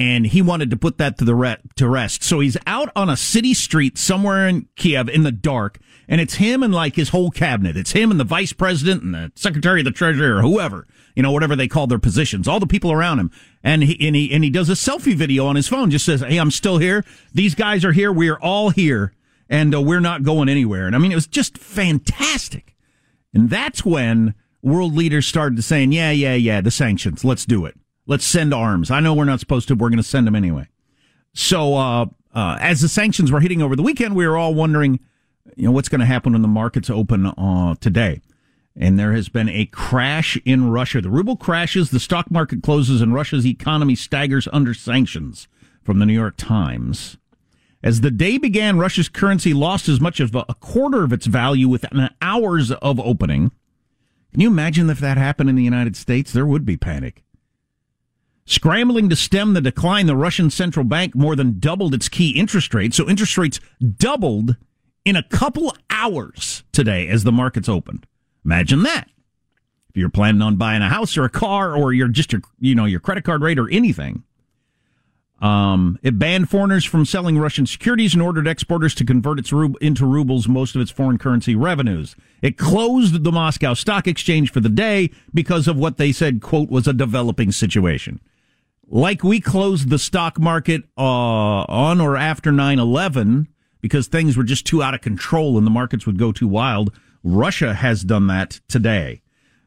and 0.00 0.26
he 0.26 0.40
wanted 0.40 0.70
to 0.70 0.78
put 0.78 0.96
that 0.96 1.18
to 1.18 1.26
the 1.26 1.34
re- 1.34 1.58
to 1.76 1.86
rest. 1.86 2.22
So 2.22 2.40
he's 2.40 2.56
out 2.66 2.90
on 2.96 3.10
a 3.10 3.18
city 3.18 3.52
street 3.52 3.98
somewhere 3.98 4.48
in 4.48 4.66
Kiev 4.74 5.10
in 5.10 5.24
the 5.24 5.30
dark, 5.30 5.78
and 6.08 6.22
it's 6.22 6.36
him 6.36 6.62
and 6.62 6.72
like 6.72 6.96
his 6.96 7.10
whole 7.10 7.30
cabinet. 7.30 7.76
It's 7.76 7.92
him 7.92 8.10
and 8.10 8.18
the 8.18 8.24
vice 8.24 8.54
president 8.54 9.02
and 9.02 9.14
the 9.14 9.30
secretary 9.34 9.82
of 9.82 9.84
the 9.84 9.90
treasury 9.90 10.26
or 10.26 10.40
whoever, 10.40 10.86
you 11.14 11.22
know, 11.22 11.30
whatever 11.32 11.54
they 11.54 11.68
call 11.68 11.86
their 11.86 11.98
positions, 11.98 12.48
all 12.48 12.58
the 12.58 12.66
people 12.66 12.90
around 12.90 13.18
him. 13.18 13.30
And 13.62 13.82
he 13.82 14.06
and 14.06 14.16
he 14.16 14.32
and 14.32 14.42
he 14.42 14.48
does 14.48 14.70
a 14.70 14.72
selfie 14.72 15.14
video 15.14 15.44
on 15.44 15.56
his 15.56 15.68
phone. 15.68 15.90
Just 15.90 16.06
says, 16.06 16.22
"Hey, 16.22 16.38
I'm 16.38 16.50
still 16.50 16.78
here. 16.78 17.04
These 17.34 17.54
guys 17.54 17.84
are 17.84 17.92
here. 17.92 18.10
We 18.10 18.30
are 18.30 18.40
all 18.40 18.70
here, 18.70 19.12
and 19.50 19.74
uh, 19.74 19.82
we're 19.82 20.00
not 20.00 20.22
going 20.22 20.48
anywhere." 20.48 20.86
And 20.86 20.96
I 20.96 20.98
mean, 20.98 21.12
it 21.12 21.16
was 21.16 21.26
just 21.26 21.58
fantastic. 21.58 22.74
And 23.34 23.50
that's 23.50 23.84
when 23.84 24.34
world 24.62 24.94
leaders 24.96 25.26
started 25.26 25.62
saying, 25.62 25.92
"Yeah, 25.92 26.10
yeah, 26.10 26.36
yeah, 26.36 26.62
the 26.62 26.70
sanctions. 26.70 27.22
Let's 27.22 27.44
do 27.44 27.66
it." 27.66 27.76
Let's 28.06 28.24
send 28.24 28.52
arms. 28.52 28.90
I 28.90 29.00
know 29.00 29.14
we're 29.14 29.24
not 29.24 29.40
supposed 29.40 29.68
to. 29.68 29.76
But 29.76 29.82
we're 29.82 29.90
going 29.90 29.98
to 29.98 30.02
send 30.02 30.26
them 30.26 30.34
anyway. 30.34 30.68
So, 31.32 31.76
uh, 31.76 32.06
uh, 32.34 32.58
as 32.60 32.80
the 32.80 32.88
sanctions 32.88 33.30
were 33.30 33.40
hitting 33.40 33.62
over 33.62 33.76
the 33.76 33.82
weekend, 33.82 34.16
we 34.16 34.26
were 34.26 34.36
all 34.36 34.54
wondering, 34.54 35.00
you 35.56 35.64
know, 35.64 35.72
what's 35.72 35.88
going 35.88 36.00
to 36.00 36.06
happen 36.06 36.32
when 36.32 36.42
the 36.42 36.48
markets 36.48 36.90
open 36.90 37.26
uh, 37.26 37.74
today. 37.80 38.20
And 38.76 38.98
there 38.98 39.12
has 39.12 39.28
been 39.28 39.48
a 39.48 39.66
crash 39.66 40.38
in 40.44 40.70
Russia. 40.70 41.00
The 41.00 41.10
ruble 41.10 41.36
crashes, 41.36 41.90
the 41.90 42.00
stock 42.00 42.30
market 42.30 42.62
closes, 42.62 43.00
and 43.00 43.12
Russia's 43.12 43.46
economy 43.46 43.94
staggers 43.94 44.48
under 44.52 44.74
sanctions 44.74 45.48
from 45.82 45.98
the 45.98 46.06
New 46.06 46.14
York 46.14 46.36
Times. 46.36 47.16
As 47.82 48.00
the 48.00 48.10
day 48.10 48.38
began, 48.38 48.78
Russia's 48.78 49.08
currency 49.08 49.54
lost 49.54 49.88
as 49.88 50.00
much 50.00 50.20
as 50.20 50.30
a 50.34 50.54
quarter 50.54 51.02
of 51.02 51.12
its 51.12 51.26
value 51.26 51.68
within 51.68 52.10
hours 52.20 52.70
of 52.70 53.00
opening. 53.00 53.50
Can 54.32 54.40
you 54.40 54.48
imagine 54.48 54.88
if 54.90 55.00
that 55.00 55.16
happened 55.16 55.50
in 55.50 55.56
the 55.56 55.64
United 55.64 55.96
States? 55.96 56.32
There 56.32 56.46
would 56.46 56.64
be 56.64 56.76
panic. 56.76 57.24
Scrambling 58.46 59.08
to 59.08 59.16
stem 59.16 59.52
the 59.52 59.60
decline, 59.60 60.06
the 60.06 60.16
Russian 60.16 60.50
central 60.50 60.84
bank 60.84 61.14
more 61.14 61.36
than 61.36 61.60
doubled 61.60 61.94
its 61.94 62.08
key 62.08 62.30
interest 62.30 62.74
rate. 62.74 62.94
So 62.94 63.08
interest 63.08 63.38
rates 63.38 63.60
doubled 63.96 64.56
in 65.04 65.16
a 65.16 65.22
couple 65.22 65.74
hours 65.88 66.64
today 66.72 67.08
as 67.08 67.24
the 67.24 67.32
markets 67.32 67.68
opened. 67.68 68.06
Imagine 68.44 68.82
that. 68.82 69.08
If 69.88 69.96
you're 69.96 70.08
planning 70.08 70.42
on 70.42 70.56
buying 70.56 70.82
a 70.82 70.88
house 70.88 71.16
or 71.16 71.24
a 71.24 71.30
car 71.30 71.76
or 71.76 71.92
you're 71.92 72.08
just 72.08 72.32
your, 72.32 72.42
you 72.58 72.74
know, 72.74 72.84
your 72.84 73.00
credit 73.00 73.24
card 73.24 73.42
rate 73.42 73.58
or 73.58 73.68
anything. 73.70 74.24
Um, 75.40 75.98
it 76.02 76.18
banned 76.18 76.50
foreigners 76.50 76.84
from 76.84 77.06
selling 77.06 77.38
Russian 77.38 77.66
securities 77.66 78.12
and 78.12 78.22
ordered 78.22 78.46
exporters 78.46 78.94
to 78.96 79.06
convert 79.06 79.38
its 79.38 79.52
rub- 79.52 79.76
into 79.80 80.04
rubles 80.04 80.48
most 80.48 80.74
of 80.74 80.82
its 80.82 80.90
foreign 80.90 81.16
currency 81.16 81.54
revenues. 81.54 82.14
It 82.42 82.58
closed 82.58 83.24
the 83.24 83.32
Moscow 83.32 83.72
Stock 83.72 84.06
Exchange 84.06 84.52
for 84.52 84.60
the 84.60 84.68
day 84.68 85.10
because 85.32 85.66
of 85.66 85.78
what 85.78 85.96
they 85.96 86.12
said, 86.12 86.42
quote, 86.42 86.68
was 86.68 86.86
a 86.86 86.92
developing 86.92 87.52
situation 87.52 88.20
like 88.90 89.22
we 89.22 89.40
closed 89.40 89.88
the 89.88 89.98
stock 89.98 90.38
market 90.38 90.82
uh, 90.98 91.00
on 91.00 92.00
or 92.00 92.16
after 92.16 92.50
9-11 92.50 93.46
because 93.80 94.08
things 94.08 94.36
were 94.36 94.42
just 94.42 94.66
too 94.66 94.82
out 94.82 94.94
of 94.94 95.00
control 95.00 95.56
and 95.56 95.66
the 95.66 95.70
markets 95.70 96.04
would 96.06 96.18
go 96.18 96.32
too 96.32 96.48
wild. 96.48 96.92
Russia 97.22 97.72
has 97.72 98.02
done 98.02 98.26
that 98.26 98.60
today. 98.68 99.22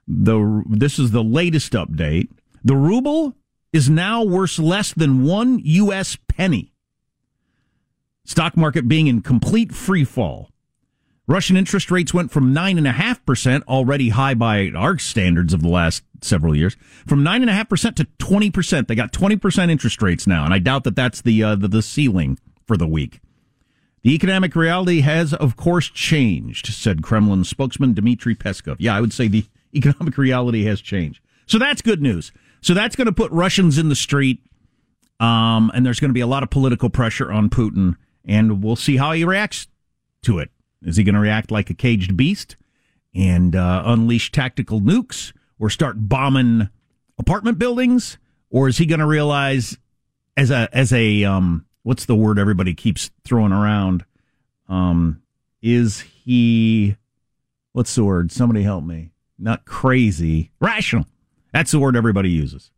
The 0.05 0.63
this 0.69 0.99
is 0.99 1.11
the 1.11 1.23
latest 1.23 1.71
update. 1.71 2.27
The 2.63 2.75
ruble 2.75 3.35
is 3.71 3.89
now 3.89 4.23
worth 4.23 4.59
less 4.59 4.93
than 4.93 5.23
one 5.23 5.61
us 5.63 6.17
penny. 6.27 6.73
Stock 8.25 8.57
market 8.57 8.87
being 8.87 9.07
in 9.07 9.21
complete 9.21 9.73
free 9.73 10.03
fall 10.03 10.49
Russian 11.25 11.55
interest 11.55 11.89
rates 11.89 12.13
went 12.13 12.31
from 12.31 12.53
9.5%, 12.53 13.63
already 13.63 14.09
high 14.09 14.33
by 14.33 14.71
our 14.75 14.97
standards 14.97 15.53
of 15.53 15.61
the 15.61 15.69
last 15.69 16.03
several 16.21 16.55
years, 16.55 16.75
from 17.07 17.23
9.5% 17.23 17.95
to 17.95 18.05
20%. 18.19 18.87
They 18.87 18.95
got 18.95 19.13
20% 19.13 19.69
interest 19.69 20.01
rates 20.01 20.27
now, 20.27 20.43
and 20.43 20.53
I 20.53 20.59
doubt 20.59 20.83
that 20.83 20.95
that's 20.97 21.21
the, 21.21 21.41
uh, 21.41 21.55
the, 21.55 21.69
the 21.69 21.81
ceiling 21.81 22.39
for 22.65 22.75
the 22.75 22.87
week. 22.87 23.21
The 24.01 24.13
economic 24.13 24.53
reality 24.53 24.99
has, 24.99 25.33
of 25.33 25.55
course, 25.55 25.89
changed, 25.89 26.67
said 26.67 27.01
Kremlin 27.01 27.45
spokesman 27.45 27.93
Dmitry 27.93 28.35
Peskov. 28.35 28.75
Yeah, 28.79 28.95
I 28.95 28.99
would 28.99 29.13
say 29.13 29.29
the 29.29 29.45
economic 29.73 30.17
reality 30.17 30.65
has 30.65 30.81
changed. 30.81 31.21
So 31.45 31.57
that's 31.57 31.81
good 31.81 32.01
news. 32.01 32.33
So 32.61 32.73
that's 32.73 32.97
going 32.97 33.07
to 33.07 33.13
put 33.13 33.31
Russians 33.31 33.77
in 33.77 33.87
the 33.87 33.95
street, 33.95 34.39
um, 35.21 35.71
and 35.73 35.85
there's 35.85 36.01
going 36.01 36.09
to 36.09 36.13
be 36.13 36.21
a 36.21 36.27
lot 36.27 36.43
of 36.43 36.49
political 36.49 36.89
pressure 36.89 37.31
on 37.31 37.49
Putin, 37.49 37.95
and 38.25 38.61
we'll 38.61 38.75
see 38.75 38.97
how 38.97 39.13
he 39.13 39.23
reacts 39.23 39.67
to 40.23 40.39
it. 40.39 40.49
Is 40.83 40.97
he 40.97 41.03
going 41.03 41.15
to 41.15 41.21
react 41.21 41.51
like 41.51 41.69
a 41.69 41.73
caged 41.73 42.17
beast 42.17 42.55
and 43.13 43.55
uh, 43.55 43.83
unleash 43.85 44.31
tactical 44.31 44.81
nukes 44.81 45.33
or 45.59 45.69
start 45.69 45.95
bombing 45.97 46.69
apartment 47.17 47.59
buildings? 47.59 48.17
Or 48.49 48.67
is 48.67 48.77
he 48.77 48.85
going 48.85 48.99
to 48.99 49.07
realize 49.07 49.77
as 50.37 50.51
a, 50.51 50.69
as 50.73 50.93
a, 50.93 51.23
um, 51.23 51.65
what's 51.83 52.05
the 52.05 52.15
word 52.15 52.37
everybody 52.37 52.73
keeps 52.73 53.11
throwing 53.23 53.51
around? 53.51 54.05
Um, 54.69 55.21
is 55.61 56.01
he, 56.01 56.97
what's 57.71 57.95
the 57.95 58.03
word? 58.03 58.31
Somebody 58.31 58.63
help 58.63 58.83
me. 58.83 59.11
Not 59.39 59.65
crazy, 59.65 60.51
rational. 60.59 61.05
That's 61.51 61.71
the 61.71 61.79
word 61.79 61.95
everybody 61.95 62.29
uses. 62.29 62.71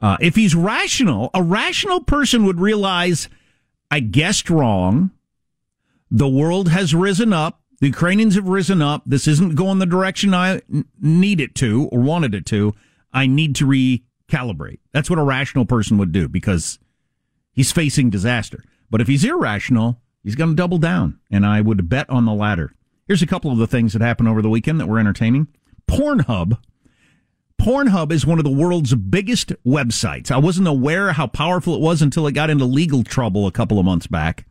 Uh, 0.00 0.16
if 0.20 0.34
he's 0.34 0.54
rational, 0.54 1.30
a 1.32 1.42
rational 1.42 2.00
person 2.00 2.44
would 2.44 2.60
realize 2.60 3.28
I 3.90 4.00
guessed 4.00 4.50
wrong. 4.50 5.10
The 6.10 6.28
world 6.28 6.68
has 6.68 6.94
risen 6.94 7.32
up. 7.32 7.60
The 7.80 7.88
Ukrainians 7.88 8.36
have 8.36 8.48
risen 8.48 8.80
up. 8.80 9.02
This 9.04 9.26
isn't 9.26 9.56
going 9.56 9.78
the 9.78 9.86
direction 9.86 10.32
I 10.32 10.62
need 11.00 11.40
it 11.40 11.54
to 11.56 11.88
or 11.90 12.00
wanted 12.00 12.34
it 12.34 12.46
to. 12.46 12.74
I 13.12 13.26
need 13.26 13.56
to 13.56 13.66
recalibrate. 13.66 14.78
That's 14.92 15.10
what 15.10 15.18
a 15.18 15.24
rational 15.24 15.66
person 15.66 15.98
would 15.98 16.12
do 16.12 16.28
because 16.28 16.78
he's 17.52 17.72
facing 17.72 18.10
disaster. 18.10 18.64
But 18.90 19.00
if 19.00 19.08
he's 19.08 19.24
irrational, 19.24 20.00
he's 20.22 20.36
going 20.36 20.50
to 20.50 20.56
double 20.56 20.78
down. 20.78 21.18
And 21.30 21.44
I 21.44 21.60
would 21.60 21.88
bet 21.88 22.08
on 22.08 22.24
the 22.24 22.32
latter. 22.32 22.74
Here's 23.06 23.22
a 23.22 23.26
couple 23.26 23.50
of 23.50 23.58
the 23.58 23.66
things 23.66 23.92
that 23.92 24.02
happened 24.02 24.28
over 24.28 24.40
the 24.40 24.48
weekend 24.48 24.80
that 24.80 24.86
were 24.86 24.98
entertaining. 24.98 25.48
Pornhub. 25.88 26.58
Pornhub 27.60 28.12
is 28.12 28.26
one 28.26 28.38
of 28.38 28.44
the 28.44 28.50
world's 28.50 28.94
biggest 28.94 29.52
websites. 29.64 30.30
I 30.30 30.38
wasn't 30.38 30.68
aware 30.68 31.12
how 31.12 31.26
powerful 31.26 31.74
it 31.74 31.80
was 31.80 32.02
until 32.02 32.26
it 32.26 32.32
got 32.32 32.50
into 32.50 32.64
legal 32.64 33.04
trouble 33.04 33.46
a 33.46 33.52
couple 33.52 33.78
of 33.78 33.84
months 33.84 34.06
back. 34.06 34.46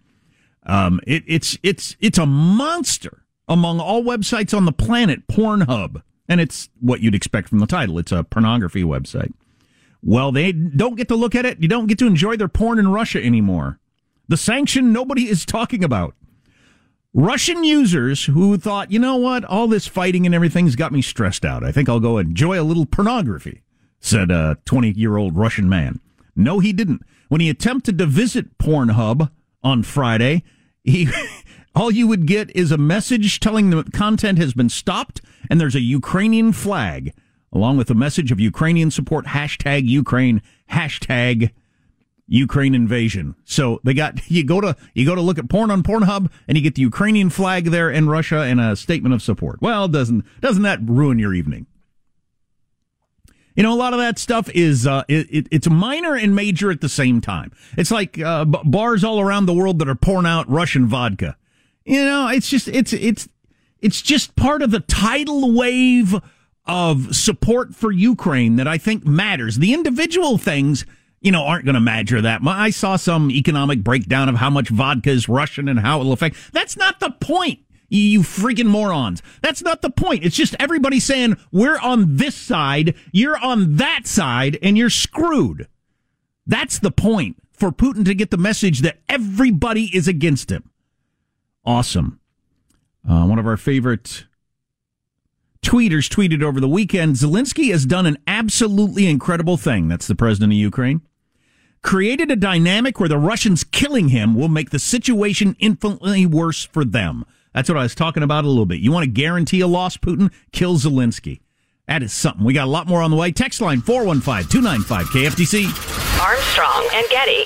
Um, 0.66 1.00
it, 1.06 1.24
it's 1.28 1.58
it's 1.64 1.96
it's 2.00 2.18
a 2.18 2.26
monster 2.26 3.24
among 3.48 3.80
all 3.80 4.04
websites 4.04 4.56
on 4.56 4.66
the 4.66 4.72
planet. 4.72 5.28
Pornhub, 5.28 6.02
and 6.28 6.40
it's 6.40 6.70
what 6.80 7.02
you'd 7.02 7.16
expect 7.16 7.50
from 7.50 7.60
the 7.60 7.68
title. 7.68 7.98
It's 8.00 8.12
a 8.12 8.24
pornography 8.24 8.84
website. 8.84 9.34
Well, 10.02 10.32
they 10.32 10.52
don't 10.52 10.96
get 10.96 11.08
to 11.10 11.16
look 11.16 11.36
at 11.36 11.46
it. 11.46 11.62
You 11.62 11.68
don't 11.68 11.88
get 11.88 11.98
to 12.00 12.08
enjoy 12.08 12.36
their 12.36 12.50
porn 12.50 12.80
in 12.80 12.90
Russia 12.90 13.24
anymore. 13.24 13.80
The 14.28 14.38
sanction 14.38 14.92
nobody 14.92 15.30
is 15.30 15.46
talking 15.46 15.84
about. 15.84 16.16
Russian 17.14 17.64
users 17.64 18.26
who 18.26 18.58
thought, 18.58 18.92
you 18.92 18.98
know 18.98 19.18
what, 19.18 19.46
all 19.46 19.68
this 19.68 19.86
fighting 19.86 20.26
and 20.26 20.34
everything's 20.34 20.76
got 20.76 20.92
me 20.92 21.02
stressed 21.02 21.46
out. 21.46 21.64
I 21.64 21.72
think 21.72 21.88
I'll 21.88 22.00
go 22.00 22.18
enjoy 22.18 22.60
a 22.60 22.64
little 22.64 22.88
pornography, 22.88 23.62
said 24.00 24.32
a 24.32 24.58
20 24.66 24.92
year 24.92 25.18
old 25.18 25.38
Russian 25.38 25.70
man. 25.70 26.00
No, 26.36 26.60
he 26.60 26.74
didn't. 26.74 27.04
When 27.30 27.40
he 27.40 27.50
attempted 27.50 27.98
to 28.00 28.06
visit 28.06 28.58
Pornhub 28.58 29.30
on 29.64 29.84
Friday, 29.84 30.44
he 30.84 31.10
all 31.76 31.92
you 31.92 32.08
would 32.08 32.26
get 32.26 32.56
is 32.56 32.72
a 32.72 32.78
message 32.78 33.40
telling 33.40 33.70
them 33.70 33.84
content 33.92 34.38
has 34.38 34.54
been 34.54 34.70
stopped 34.70 35.22
and 35.50 35.60
there's 35.60 35.76
a 35.76 35.82
Ukrainian 35.82 36.52
flag 36.52 37.14
along 37.52 37.78
with 37.78 37.90
a 37.90 37.96
message 37.96 38.32
of 38.32 38.40
Ukrainian 38.40 38.92
support 38.92 39.28
hashtag 39.28 39.88
Ukraine 39.88 40.42
hashtag 40.72 41.52
Ukraine 42.28 42.74
invasion. 42.74 43.36
So 43.46 43.80
they 43.84 43.94
got 43.94 44.20
you 44.30 44.44
go 44.44 44.62
to 44.62 44.76
you 44.94 45.06
go 45.06 45.16
to 45.16 45.22
look 45.22 45.38
at 45.38 45.50
porn 45.50 45.72
on 45.72 45.84
Pornhub 45.84 46.32
and 46.48 46.58
you 46.58 46.64
get 46.64 46.76
the 46.76 46.82
Ukrainian 46.82 47.30
flag 47.30 47.66
there 47.66 47.90
in 47.90 48.10
Russia 48.10 48.40
and 48.40 48.60
a 48.60 48.76
statement 48.76 49.14
of 49.14 49.22
support. 49.22 49.62
Well, 49.62 49.88
doesn't 49.88 50.26
doesn't 50.42 50.64
that 50.64 50.80
ruin 50.84 51.20
your 51.20 51.34
evening? 51.34 51.68
You 53.56 53.64
know, 53.64 53.74
a 53.74 53.76
lot 53.78 53.94
of 53.94 54.00
that 54.00 54.18
stuff 54.18 54.50
is 54.50 54.88
uh, 54.88 55.04
it, 55.08 55.28
it, 55.30 55.48
it's 55.52 55.70
minor 55.70 56.16
and 56.16 56.36
major 56.36 56.72
at 56.72 56.82
the 56.82 56.90
same 56.90 57.22
time. 57.22 57.52
It's 57.78 57.92
like 57.92 58.20
uh, 58.20 58.46
b- 58.46 58.60
bars 58.66 59.04
all 59.04 59.20
around 59.20 59.46
the 59.46 59.54
world 59.54 59.80
that 59.80 59.88
are 59.88 59.96
pouring 59.96 60.26
out 60.26 60.50
Russian 60.50 60.88
vodka. 60.88 61.38
You 61.86 62.04
know, 62.04 62.30
it's 62.30 62.50
just 62.50 62.68
it's 62.68 62.94
it's 62.94 63.28
it's 63.82 64.02
just 64.02 64.36
part 64.36 64.62
of 64.62 64.72
the 64.72 64.80
tidal 64.80 65.54
wave 65.54 66.16
of 66.66 67.16
support 67.16 67.76
for 67.76 67.92
Ukraine 67.92 68.56
that 68.56 68.68
I 68.68 68.78
think 68.78 69.06
matters. 69.06 69.58
The 69.58 69.74
individual 69.74 70.38
things, 70.38 70.86
you 71.22 71.32
know, 71.32 71.44
aren't 71.44 71.66
going 71.66 71.76
to 71.76 71.82
matter 71.82 72.22
that 72.22 72.42
much. 72.42 72.58
I 72.58 72.70
saw 72.70 72.96
some 72.96 73.30
economic 73.30 73.84
breakdown 73.84 74.30
of 74.30 74.36
how 74.36 74.50
much 74.50 74.70
vodka 74.70 75.10
is 75.10 75.28
Russian 75.28 75.68
and 75.68 75.80
how 75.80 76.00
it 76.00 76.06
will 76.06 76.14
affect. 76.14 76.38
That's 76.54 76.78
not 76.78 77.02
the 77.02 77.12
point. 77.12 77.60
You 77.90 78.22
freaking 78.22 78.68
morons. 78.68 79.22
That's 79.42 79.62
not 79.62 79.82
the 79.82 79.90
point. 79.92 80.24
It's 80.24 80.36
just 80.36 80.56
everybody 80.60 81.00
saying, 81.00 81.38
we're 81.52 81.78
on 81.80 82.16
this 82.18 82.36
side, 82.36 82.96
you're 83.12 83.38
on 83.38 83.76
that 83.76 84.08
side, 84.08 84.58
and 84.64 84.78
you're 84.78 84.90
screwed. 84.90 85.68
That's 86.48 86.80
the 86.80 86.92
point 86.92 87.38
for 87.52 87.72
Putin 87.72 88.04
to 88.06 88.16
get 88.16 88.32
the 88.32 88.38
message 88.38 88.80
that 88.80 89.00
everybody 89.08 89.96
is 89.96 90.08
against 90.08 90.52
him. 90.52 90.70
awesome. 91.66 92.20
Uh, 93.08 93.26
one 93.26 93.38
of 93.40 93.46
our 93.46 93.58
favorite 93.58 94.26
tweeters 95.62 96.10
tweeted 96.10 96.42
over 96.42 96.60
the 96.60 96.70
weekend 96.70 97.16
Zelensky 97.16 97.72
has 97.72 97.86
done 97.86 98.06
an 98.06 98.18
absolutely 98.28 99.08
incredible 99.08 99.58
thing. 99.58 99.88
That's 99.88 100.08
the 100.08 100.16
president 100.16 100.54
of 100.54 100.58
Ukraine. 100.58 101.02
Created 101.82 102.32
a 102.32 102.36
dynamic 102.38 103.00
where 103.00 103.10
the 103.10 103.18
Russians 103.18 103.64
killing 103.66 104.10
him 104.10 104.36
will 104.36 104.48
make 104.48 104.70
the 104.70 104.80
situation 104.80 105.56
infinitely 105.60 106.26
worse 106.26 106.64
for 106.64 106.86
them. 106.86 107.26
That's 107.54 107.70
what 107.70 107.78
I 107.78 107.84
was 107.84 107.96
talking 107.96 108.24
about 108.24 108.46
a 108.46 108.48
little 108.48 108.66
bit. 108.66 108.80
You 108.80 108.92
want 108.92 109.04
to 109.06 109.12
guarantee 109.12 109.62
a 109.62 109.68
loss, 109.68 109.98
Putin? 109.98 110.32
Kill 110.52 110.76
Zelensky. 110.76 111.42
That 111.88 112.02
is 112.02 112.14
something. 112.14 112.46
We 112.46 112.54
got 112.54 112.66
a 112.68 112.72
lot 112.72 112.88
more 112.88 113.02
on 113.02 113.12
the 113.12 113.18
way. 113.18 113.32
Text 113.32 113.62
line 113.62 113.82
415 113.82 114.50
295 114.50 115.06
KFTC. 115.08 116.22
Armstrong 116.22 116.90
and 116.94 117.06
Getty. 117.10 117.46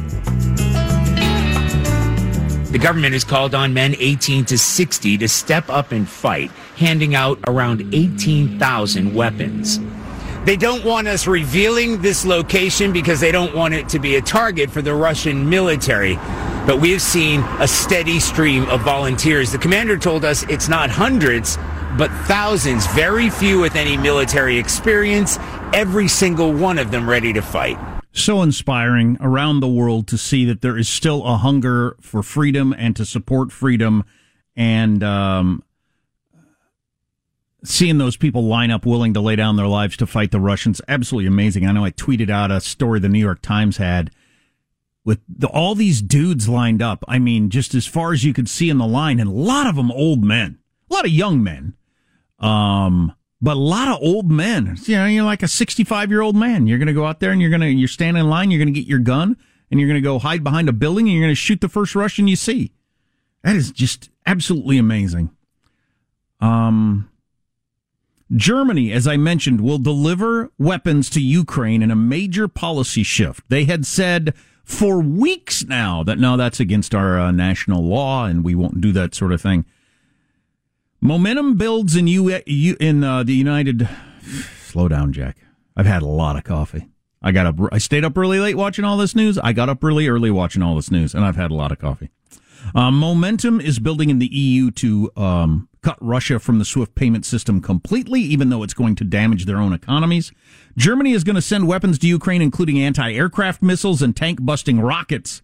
The 2.71 2.79
government 2.79 3.11
has 3.11 3.25
called 3.25 3.53
on 3.53 3.73
men 3.73 3.95
18 3.99 4.45
to 4.45 4.57
60 4.57 5.17
to 5.17 5.27
step 5.27 5.69
up 5.69 5.91
and 5.91 6.07
fight, 6.07 6.49
handing 6.77 7.15
out 7.15 7.37
around 7.45 7.93
18,000 7.93 9.13
weapons. 9.13 9.77
They 10.45 10.55
don't 10.55 10.85
want 10.85 11.09
us 11.09 11.27
revealing 11.27 12.01
this 12.01 12.23
location 12.23 12.93
because 12.93 13.19
they 13.19 13.33
don't 13.33 13.53
want 13.53 13.73
it 13.73 13.89
to 13.89 13.99
be 13.99 14.15
a 14.15 14.21
target 14.21 14.71
for 14.71 14.81
the 14.81 14.93
Russian 14.93 15.49
military. 15.49 16.15
But 16.65 16.79
we 16.79 16.91
have 16.91 17.01
seen 17.01 17.41
a 17.59 17.67
steady 17.67 18.21
stream 18.21 18.63
of 18.69 18.79
volunteers. 18.79 19.51
The 19.51 19.57
commander 19.57 19.97
told 19.97 20.23
us 20.23 20.43
it's 20.43 20.69
not 20.69 20.89
hundreds, 20.89 21.57
but 21.97 22.09
thousands, 22.25 22.87
very 22.93 23.29
few 23.29 23.59
with 23.59 23.75
any 23.75 23.97
military 23.97 24.57
experience, 24.57 25.37
every 25.73 26.07
single 26.07 26.53
one 26.53 26.79
of 26.79 26.89
them 26.89 27.09
ready 27.09 27.33
to 27.33 27.41
fight 27.41 27.77
so 28.13 28.41
inspiring 28.41 29.17
around 29.21 29.59
the 29.59 29.67
world 29.67 30.07
to 30.07 30.17
see 30.17 30.45
that 30.45 30.61
there 30.61 30.77
is 30.77 30.89
still 30.89 31.25
a 31.25 31.37
hunger 31.37 31.95
for 32.01 32.21
freedom 32.21 32.73
and 32.77 32.95
to 32.95 33.05
support 33.05 33.51
freedom 33.51 34.03
and 34.55 35.01
um, 35.03 35.63
seeing 37.63 37.97
those 37.97 38.17
people 38.17 38.43
line 38.43 38.71
up 38.71 38.85
willing 38.85 39.13
to 39.13 39.21
lay 39.21 39.35
down 39.35 39.55
their 39.55 39.67
lives 39.67 39.95
to 39.97 40.05
fight 40.05 40.31
the 40.31 40.39
Russians. 40.39 40.81
Absolutely 40.87 41.27
amazing. 41.27 41.65
I 41.65 41.71
know 41.71 41.85
I 41.85 41.91
tweeted 41.91 42.29
out 42.29 42.51
a 42.51 42.59
story 42.59 42.99
the 42.99 43.09
New 43.09 43.19
York 43.19 43.41
Times 43.41 43.77
had 43.77 44.11
with 45.03 45.19
the, 45.27 45.47
all 45.47 45.73
these 45.73 46.01
dudes 46.01 46.49
lined 46.49 46.81
up. 46.81 47.03
I 47.07 47.17
mean, 47.17 47.49
just 47.49 47.73
as 47.73 47.87
far 47.87 48.13
as 48.13 48.23
you 48.23 48.33
could 48.33 48.49
see 48.49 48.69
in 48.69 48.77
the 48.77 48.87
line, 48.87 49.19
and 49.19 49.29
a 49.29 49.33
lot 49.33 49.67
of 49.67 49.75
them 49.75 49.91
old 49.91 50.23
men, 50.23 50.59
a 50.89 50.93
lot 50.93 51.05
of 51.05 51.11
young 51.11 51.41
men. 51.43 51.75
Um, 52.39 53.13
but 53.41 53.57
a 53.57 53.59
lot 53.59 53.87
of 53.87 53.97
old 54.01 54.29
men. 54.29 54.77
You 54.83 54.97
know, 54.97 55.05
you're 55.07 55.23
like 55.25 55.43
a 55.43 55.47
65 55.47 56.09
year 56.09 56.21
old 56.21 56.35
man. 56.35 56.67
You're 56.67 56.77
going 56.77 56.87
to 56.87 56.93
go 56.93 57.05
out 57.05 57.19
there 57.19 57.31
and 57.31 57.41
you're 57.41 57.49
going 57.49 57.61
to, 57.61 57.69
you're 57.69 57.87
standing 57.87 58.21
in 58.21 58.29
line, 58.29 58.51
you're 58.51 58.59
going 58.59 58.73
to 58.73 58.79
get 58.79 58.87
your 58.87 58.99
gun 58.99 59.35
and 59.69 59.79
you're 59.79 59.89
going 59.89 60.01
to 60.01 60.07
go 60.07 60.19
hide 60.19 60.43
behind 60.43 60.69
a 60.69 60.73
building 60.73 61.07
and 61.07 61.13
you're 61.15 61.23
going 61.23 61.31
to 61.31 61.35
shoot 61.35 61.61
the 61.61 61.69
first 61.69 61.95
Russian 61.95 62.27
you 62.27 62.35
see. 62.35 62.73
That 63.43 63.55
is 63.55 63.71
just 63.71 64.09
absolutely 64.25 64.77
amazing. 64.77 65.31
Um, 66.39 67.09
Germany, 68.35 68.91
as 68.91 69.07
I 69.07 69.17
mentioned, 69.17 69.61
will 69.61 69.79
deliver 69.79 70.51
weapons 70.57 71.09
to 71.11 71.21
Ukraine 71.21 71.81
in 71.81 71.91
a 71.91 71.95
major 71.95 72.47
policy 72.47 73.03
shift. 73.03 73.43
They 73.49 73.65
had 73.65 73.85
said 73.85 74.33
for 74.63 75.01
weeks 75.01 75.65
now 75.65 76.03
that 76.03 76.19
no, 76.19 76.37
that's 76.37 76.59
against 76.59 76.93
our 76.93 77.19
uh, 77.19 77.31
national 77.31 77.83
law 77.83 78.25
and 78.25 78.43
we 78.43 78.53
won't 78.53 78.79
do 78.79 78.91
that 78.91 79.15
sort 79.15 79.31
of 79.31 79.41
thing. 79.41 79.65
Momentum 81.03 81.55
builds 81.55 81.95
in 81.95 82.05
U, 82.05 82.29
in 82.29 83.03
uh, 83.03 83.23
the 83.23 83.33
United. 83.33 83.89
Slow 84.67 84.87
down, 84.87 85.11
Jack. 85.11 85.37
I've 85.75 85.87
had 85.87 86.03
a 86.03 86.07
lot 86.07 86.35
of 86.35 86.43
coffee. 86.43 86.89
I 87.23 87.31
got 87.31 87.47
up. 87.47 87.55
I 87.71 87.79
stayed 87.79 88.05
up 88.05 88.15
really 88.15 88.39
late 88.39 88.55
watching 88.55 88.85
all 88.85 88.97
this 88.97 89.15
news. 89.15 89.39
I 89.39 89.51
got 89.51 89.67
up 89.67 89.83
really 89.83 90.07
early 90.07 90.29
watching 90.29 90.61
all 90.61 90.75
this 90.75 90.91
news, 90.91 91.15
and 91.15 91.25
I've 91.25 91.35
had 91.35 91.49
a 91.49 91.55
lot 91.55 91.71
of 91.71 91.79
coffee. 91.79 92.09
Uh, 92.75 92.91
momentum 92.91 93.59
is 93.59 93.79
building 93.79 94.11
in 94.11 94.19
the 94.19 94.27
EU 94.27 94.69
to 94.69 95.11
um, 95.17 95.67
cut 95.81 95.97
Russia 95.99 96.37
from 96.37 96.59
the 96.59 96.65
SWIFT 96.65 96.93
payment 96.93 97.25
system 97.25 97.61
completely, 97.61 98.21
even 98.21 98.49
though 98.49 98.61
it's 98.61 98.75
going 98.75 98.93
to 98.95 99.03
damage 99.03 99.45
their 99.45 99.57
own 99.57 99.73
economies. 99.73 100.31
Germany 100.77 101.13
is 101.13 101.23
going 101.23 101.35
to 101.35 101.41
send 101.41 101.67
weapons 101.67 101.97
to 101.99 102.07
Ukraine, 102.07 102.43
including 102.43 102.79
anti-aircraft 102.79 103.63
missiles 103.63 104.03
and 104.03 104.15
tank-busting 104.15 104.79
rockets, 104.79 105.41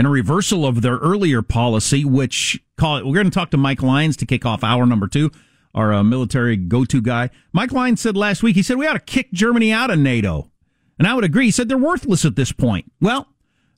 and 0.00 0.06
a 0.06 0.10
reversal 0.10 0.64
of 0.64 0.80
their 0.80 0.96
earlier 0.96 1.42
policy, 1.42 2.06
which 2.06 2.58
call 2.78 2.96
it, 2.96 3.04
we're 3.04 3.12
going 3.12 3.26
to 3.26 3.30
talk 3.30 3.50
to 3.50 3.58
Mike 3.58 3.82
Lyons 3.82 4.16
to 4.16 4.24
kick 4.24 4.46
off 4.46 4.64
hour 4.64 4.86
number 4.86 5.06
two, 5.06 5.30
our 5.74 5.92
uh, 5.92 6.02
military 6.02 6.56
go-to 6.56 7.02
guy. 7.02 7.28
Mike 7.52 7.70
Lyons 7.70 8.00
said 8.00 8.16
last 8.16 8.42
week, 8.42 8.56
he 8.56 8.62
said 8.62 8.78
we 8.78 8.86
ought 8.86 8.94
to 8.94 8.98
kick 8.98 9.30
Germany 9.30 9.70
out 9.72 9.90
of 9.90 9.98
NATO. 9.98 10.50
And 10.98 11.06
I 11.06 11.12
would 11.12 11.24
agree. 11.24 11.44
He 11.44 11.50
said 11.50 11.68
they're 11.68 11.76
worthless 11.76 12.24
at 12.24 12.34
this 12.34 12.50
point. 12.50 12.90
Well, 13.02 13.28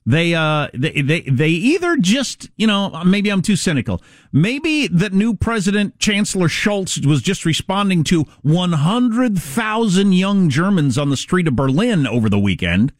they, 0.05 0.33
uh, 0.33 0.69
they, 0.73 1.01
they, 1.01 1.21
they 1.23 1.49
either 1.49 1.97
just, 1.97 2.49
you 2.55 2.67
know, 2.67 3.03
maybe 3.03 3.29
I'm 3.29 3.41
too 3.41 3.57
cynical. 3.57 4.01
Maybe 4.31 4.87
the 4.87 5.09
new 5.09 5.33
president, 5.33 5.99
Chancellor 5.99 6.47
Scholz, 6.47 7.05
was 7.05 7.21
just 7.21 7.43
responding 7.43 8.05
to 8.05 8.23
100,000 8.43 10.13
young 10.13 10.49
Germans 10.49 10.97
on 10.97 11.09
the 11.09 11.17
street 11.17 11.49
of 11.49 11.57
Berlin 11.57 12.07
over 12.07 12.29
the 12.29 12.39
weekend, 12.39 12.93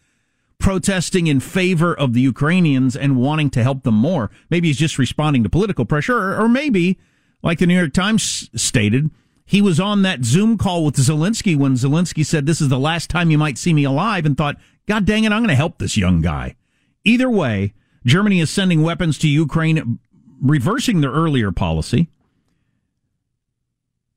protesting 0.63 1.27
in 1.27 1.41
favor 1.41 1.93
of 1.93 2.13
the 2.13 2.21
Ukrainians 2.21 2.95
and 2.95 3.17
wanting 3.17 3.49
to 3.49 3.61
help 3.61 3.83
them 3.83 3.95
more. 3.95 4.31
Maybe 4.49 4.69
he's 4.69 4.77
just 4.77 4.97
responding 4.97 5.43
to 5.43 5.49
political 5.49 5.83
pressure, 5.83 6.39
or, 6.39 6.47
maybe, 6.47 6.97
like 7.43 7.59
the 7.59 7.67
New 7.67 7.77
York 7.77 7.91
Times 7.91 8.49
stated, 8.55 9.11
he 9.45 9.61
was 9.61 9.77
on 9.77 10.03
that 10.03 10.23
Zoom 10.23 10.57
call 10.57 10.85
with 10.85 10.95
Zelensky 10.95 11.57
when 11.57 11.73
Zelensky 11.73 12.25
said, 12.25 12.45
This 12.45 12.61
is 12.61 12.69
the 12.69 12.79
last 12.79 13.09
time 13.09 13.29
you 13.29 13.37
might 13.37 13.57
see 13.57 13.73
me 13.73 13.83
alive, 13.83 14.25
and 14.25 14.37
thought, 14.37 14.55
God 14.87 15.03
dang 15.03 15.25
it, 15.25 15.33
I'm 15.33 15.41
going 15.41 15.49
to 15.49 15.55
help 15.55 15.79
this 15.79 15.97
young 15.97 16.21
guy. 16.21 16.55
Either 17.03 17.29
way, 17.29 17.73
Germany 18.05 18.39
is 18.39 18.49
sending 18.49 18.83
weapons 18.83 19.17
to 19.19 19.27
Ukraine, 19.27 19.99
reversing 20.41 21.01
their 21.01 21.11
earlier 21.11 21.51
policy. 21.51 22.07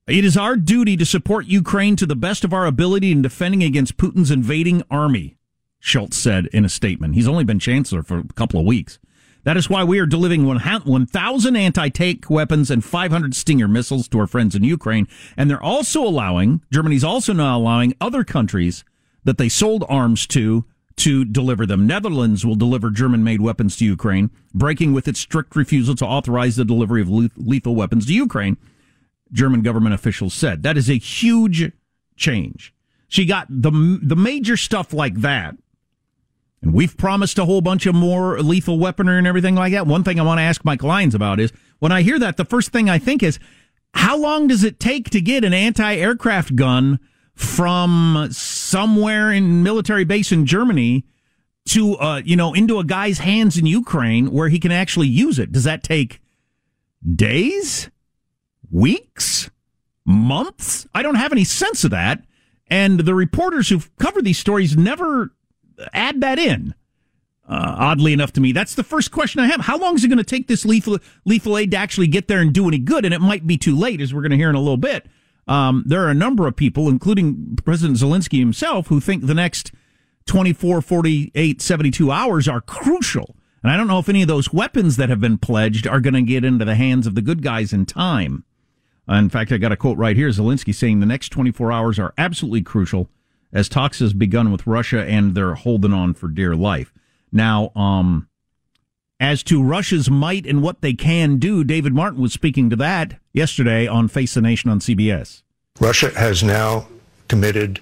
It 0.07 0.25
is 0.25 0.37
our 0.37 0.55
duty 0.55 0.97
to 0.97 1.05
support 1.05 1.47
Ukraine 1.47 1.97
to 1.97 2.07
the 2.07 2.15
best 2.15 2.45
of 2.45 2.53
our 2.53 2.67
ability 2.67 3.11
in 3.11 3.21
defending 3.21 3.65
against 3.65 3.97
Putin's 3.97 4.31
invading 4.31 4.85
army, 4.89 5.37
Scholz 5.87 6.15
said 6.15 6.47
in 6.47 6.65
a 6.65 6.69
statement. 6.69 7.15
He's 7.15 7.29
only 7.29 7.45
been 7.45 7.61
chancellor 7.61 8.03
for 8.03 8.19
a 8.19 8.25
couple 8.35 8.59
of 8.59 8.67
weeks. 8.67 8.99
That 9.45 9.57
is 9.57 9.71
why 9.71 9.85
we 9.85 10.01
are 10.01 10.07
delivering 10.07 10.45
1,000 10.45 11.57
anti 11.57 11.89
tank 11.91 12.29
weapons 12.29 12.73
and 12.73 12.85
500 12.85 13.35
Stinger 13.37 13.69
missiles 13.69 14.09
to 14.09 14.19
our 14.19 14.27
friends 14.27 14.57
in 14.57 14.65
Ukraine. 14.65 15.07
And 15.37 15.49
they're 15.49 15.63
also 15.63 16.03
allowing, 16.03 16.61
Germany's 16.73 17.05
also 17.05 17.33
now 17.33 17.57
allowing 17.57 17.95
other 18.01 18.25
countries 18.25 18.85
that 19.23 19.39
they 19.39 19.49
sold 19.49 19.85
arms 19.89 20.27
to 20.29 20.65
to 20.97 21.25
deliver 21.25 21.67
them. 21.67 21.87
Netherlands 21.87 22.45
will 22.45 22.55
deliver 22.57 22.91
German 22.91 23.23
made 23.23 23.41
weapons 23.41 23.77
to 23.77 23.85
Ukraine, 23.85 24.31
breaking 24.55 24.93
with 24.93 25.07
its 25.07 25.21
strict 25.21 25.55
refusal 25.55 25.95
to 25.95 26.07
authorize 26.07 26.57
the 26.57 26.65
delivery 26.65 27.03
of 27.03 27.11
lethal 27.11 27.75
weapons 27.77 28.07
to 28.07 28.15
Ukraine, 28.15 28.57
German 29.31 29.61
government 29.61 29.95
officials 29.95 30.35
said. 30.35 30.63
That 30.63 30.79
is 30.79 30.89
a 30.89 30.99
huge 30.99 31.71
change. 32.17 32.75
She 33.09 33.27
got 33.27 33.47
the, 33.49 34.01
the 34.03 34.17
major 34.17 34.57
stuff 34.57 34.93
like 34.93 35.21
that. 35.21 35.57
And 36.63 36.73
we've 36.73 36.97
promised 36.97 37.39
a 37.39 37.45
whole 37.45 37.61
bunch 37.61 37.87
of 37.87 37.95
more 37.95 38.41
lethal 38.41 38.79
weaponry 38.79 39.19
and 39.19 39.27
everything 39.27 39.55
like 39.55 39.73
that. 39.73 39.87
One 39.87 40.05
thing 40.05 40.19
I 40.19 40.23
want 40.23 40.39
to 40.39 40.43
ask 40.43 40.65
Mike 40.65 40.83
Lyons 40.83 41.15
about 41.15 41.39
is 41.39 41.53
when 41.79 41.93
I 41.93 42.03
hear 42.03 42.19
that, 42.19 42.37
the 42.37 42.45
first 42.45 42.71
thing 42.71 42.89
I 42.89 42.99
think 42.99 43.23
is, 43.23 43.39
how 43.95 44.17
long 44.17 44.47
does 44.47 44.65
it 44.65 44.81
take 44.81 45.11
to 45.11 45.21
get 45.21 45.45
an 45.45 45.55
anti-aircraft 45.55 46.57
gun 46.57 46.99
from 47.35 48.29
somewhere 48.31 49.31
in 49.31 49.63
military 49.63 50.05
base 50.05 50.33
in 50.33 50.47
Germany 50.47 51.05
to 51.67 51.97
uh, 51.99 52.23
you 52.25 52.37
know 52.37 52.55
into 52.55 52.79
a 52.79 52.85
guy's 52.85 53.19
hands 53.19 53.59
in 53.59 53.67
Ukraine 53.67 54.31
where 54.31 54.49
he 54.49 54.59
can 54.59 54.73
actually 54.73 55.09
use 55.09 55.39
it? 55.39 55.53
Does 55.53 55.65
that 55.65 55.83
take 55.83 56.21
days, 57.15 57.91
weeks, 58.71 59.51
months? 60.05 60.87
I 60.95 61.03
don't 61.03 61.17
have 61.17 61.33
any 61.33 61.45
sense 61.45 61.85
of 61.85 61.91
that. 61.91 62.25
And 62.69 63.01
the 63.01 63.15
reporters 63.15 63.69
who've 63.69 63.95
covered 63.97 64.25
these 64.25 64.39
stories 64.39 64.77
never 64.77 65.33
add 65.93 66.21
that 66.21 66.39
in. 66.39 66.75
Uh, 67.49 67.77
oddly 67.79 68.13
enough 68.13 68.33
to 68.33 68.41
me, 68.41 68.51
that's 68.51 68.75
the 68.75 68.83
first 68.83 69.13
question 69.13 69.41
I 69.41 69.47
have. 69.47 69.61
How 69.61 69.79
long 69.79 69.95
is 69.95 70.05
it 70.05 70.09
going 70.09 70.19
to 70.19 70.25
take 70.25 70.49
this 70.49 70.65
lethal 70.65 70.99
lethal 71.25 71.57
aid 71.57 71.71
to 71.71 71.77
actually 71.77 72.09
get 72.09 72.27
there 72.27 72.41
and 72.41 72.53
do 72.53 72.67
any 72.67 72.79
good? 72.79 73.05
And 73.05 73.15
it 73.15 73.21
might 73.21 73.47
be 73.47 73.57
too 73.57 73.77
late, 73.77 74.01
as 74.01 74.13
we're 74.13 74.23
going 74.23 74.33
to 74.33 74.37
hear 74.37 74.51
in 74.51 74.57
a 74.57 74.61
little 74.61 74.77
bit. 74.77 75.07
Um, 75.47 75.85
there 75.87 76.03
are 76.05 76.11
a 76.11 76.15
number 76.15 76.49
of 76.49 76.57
people, 76.57 76.89
including 76.89 77.57
President 77.65 77.99
Zelensky 77.99 78.41
himself, 78.41 78.89
who 78.89 78.99
think 78.99 79.27
the 79.27 79.35
next 79.35 79.71
24, 80.27 80.83
48, 80.83 81.63
72 81.63 82.11
hours 82.11 82.49
are 82.49 82.61
crucial. 82.61 83.37
And 83.63 83.71
I 83.71 83.77
don't 83.77 83.87
know 83.87 84.01
if 84.01 84.09
any 84.09 84.23
of 84.23 84.29
those 84.29 84.53
weapons 84.53 84.97
that 84.97 85.09
have 85.09 85.21
been 85.21 85.39
pledged 85.39 85.87
are 85.87 86.01
going 86.01 86.15
to 86.15 86.23
get 86.23 86.45
into 86.45 86.65
the 86.65 86.75
hands 86.75 87.07
of 87.07 87.15
the 87.15 87.23
good 87.23 87.43
guys 87.43 87.73
in 87.73 87.87
time. 87.87 88.45
In 89.09 89.29
fact, 89.29 89.53
I 89.53 89.59
got 89.59 89.71
a 89.71 89.77
quote 89.77 89.99
right 89.99 90.17
here 90.17 90.29
Zelensky 90.31 90.75
saying 90.75 90.99
the 90.99 91.07
next 91.07 91.29
24 91.29 91.71
hours 91.71 91.99
are 91.99 92.13
absolutely 92.19 92.63
crucial 92.63 93.09
as 93.53 93.69
talks 93.69 94.01
has 94.01 94.13
begun 94.13 94.53
with 94.53 94.67
Russia 94.67 95.05
and 95.05 95.35
they're 95.35 95.55
holding 95.55 95.93
on 95.93 96.15
for 96.15 96.29
dear 96.29 96.55
life. 96.55 96.93
Now, 97.33 97.71
um, 97.75 98.29
as 99.19 99.43
to 99.45 99.63
Russia's 99.63 100.11
might 100.11 100.47
and 100.47 100.63
what 100.63 100.83
they 100.83 100.93
can 100.93 101.39
do, 101.39 101.65
David 101.65 101.95
Martin 101.95 102.21
was 102.21 102.33
speaking 102.33 102.69
to 102.71 102.77
that 102.77 103.19
yesterday 103.33 103.87
on 103.87 104.09
Face 104.09 104.35
the 104.35 104.41
Nation 104.41 104.71
on 104.71 104.81
CBS. 104.81 105.43
Russia 105.81 106.11
has 106.19 106.43
now 106.43 106.87
committed 107.29 107.81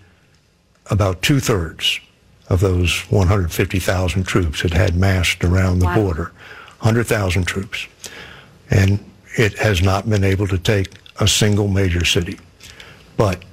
about 0.91 1.23
two 1.23 1.41
thirds 1.41 2.01
of 2.49 2.61
those 2.61 3.01
150,000 3.11 4.25
troops 4.25 4.65
it 4.65 4.73
had 4.73 4.95
massed 4.97 5.43
around 5.43 5.79
the 5.79 5.87
wow. 5.87 5.97
border, 5.97 6.25
100,000 6.81 7.45
troops. 7.47 7.87
And 8.71 9.05
it 9.37 9.55
has 9.59 9.83
not 9.83 10.09
been 10.09 10.25
able 10.25 10.47
to 10.49 10.59
take 10.59 10.93
a 11.21 11.27
single 11.27 11.69
major 11.69 12.05
city. 12.05 12.39
But 13.17 13.45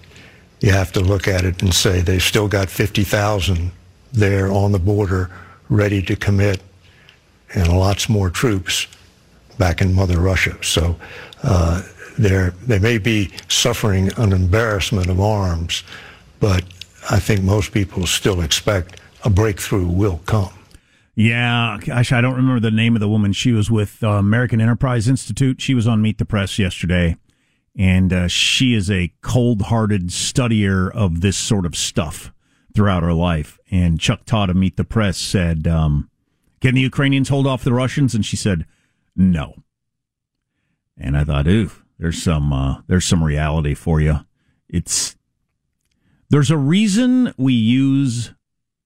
you 0.62 0.72
have 0.72 0.92
to 0.94 1.02
look 1.02 1.28
at 1.28 1.44
it 1.44 1.62
and 1.62 1.74
say 1.74 2.02
they've 2.02 2.22
still 2.22 2.48
got 2.48 2.70
50,000 2.70 3.72
there 4.14 4.52
on 4.52 4.72
the 4.72 4.80
border 4.80 5.30
ready 5.70 6.02
to 6.04 6.16
commit 6.16 6.62
and 7.54 7.68
lots 7.68 8.08
more 8.08 8.30
troops 8.30 8.88
back 9.58 9.82
in 9.82 9.94
Mother 9.94 10.20
Russia. 10.20 10.56
So 10.62 10.96
uh, 11.44 11.82
they 12.18 12.80
may 12.80 12.98
be 12.98 13.32
suffering 13.48 14.12
an 14.18 14.34
embarrassment 14.34 15.08
of 15.08 15.20
arms, 15.20 15.84
but 16.40 16.64
I 17.10 17.20
think 17.20 17.42
most 17.42 17.72
people 17.72 18.06
still 18.06 18.42
expect 18.42 19.02
a 19.24 19.30
breakthrough 19.30 19.88
will 19.88 20.22
come. 20.26 20.54
Yeah, 21.16 21.78
I 21.92 22.04
don't 22.04 22.36
remember 22.36 22.60
the 22.60 22.72
name 22.72 22.96
of 22.96 23.00
the 23.00 23.10
woman. 23.10 23.34
She 23.34 23.52
was 23.52 23.70
with 23.70 24.02
uh, 24.04 24.10
American 24.12 24.62
Enterprise 24.62 25.08
Institute. 25.08 25.62
She 25.62 25.74
was 25.74 25.88
on 25.88 26.02
Meet 26.02 26.20
the 26.20 26.26
Press 26.26 26.58
yesterday, 26.58 27.18
and 27.78 28.12
uh, 28.12 28.28
she 28.28 28.74
is 28.74 28.90
a 28.92 29.14
cold-hearted 29.22 30.08
studier 30.10 30.92
of 30.94 31.22
this 31.22 31.38
sort 31.38 31.66
of 31.66 31.76
stuff 31.76 32.34
throughout 32.74 33.04
her 33.04 33.14
life. 33.14 33.60
And 33.70 34.00
Chuck 34.00 34.26
Todd 34.26 34.50
of 34.50 34.56
Meet 34.56 34.78
the 34.78 34.84
Press 34.84 35.18
said, 35.18 35.68
um, 35.68 36.10
Can 36.60 36.76
the 36.76 36.82
Ukrainians 36.82 37.30
hold 37.30 37.48
off 37.48 37.64
the 37.64 37.74
Russians? 37.74 38.14
And 38.14 38.26
she 38.26 38.36
said, 38.36 38.66
no. 39.16 39.56
And 40.98 41.18
I 41.18 41.24
thought, 41.24 41.48
ooh, 41.48 41.72
there's 42.00 42.22
some 42.22 42.54
uh, 42.54 42.82
there's 42.88 43.06
some 43.06 43.24
reality 43.24 43.74
for 43.74 44.00
you. 44.00 44.20
It's 44.70 45.16
there's 46.30 46.52
a 46.52 46.58
reason 46.58 47.34
we 47.38 47.54
use 47.54 48.34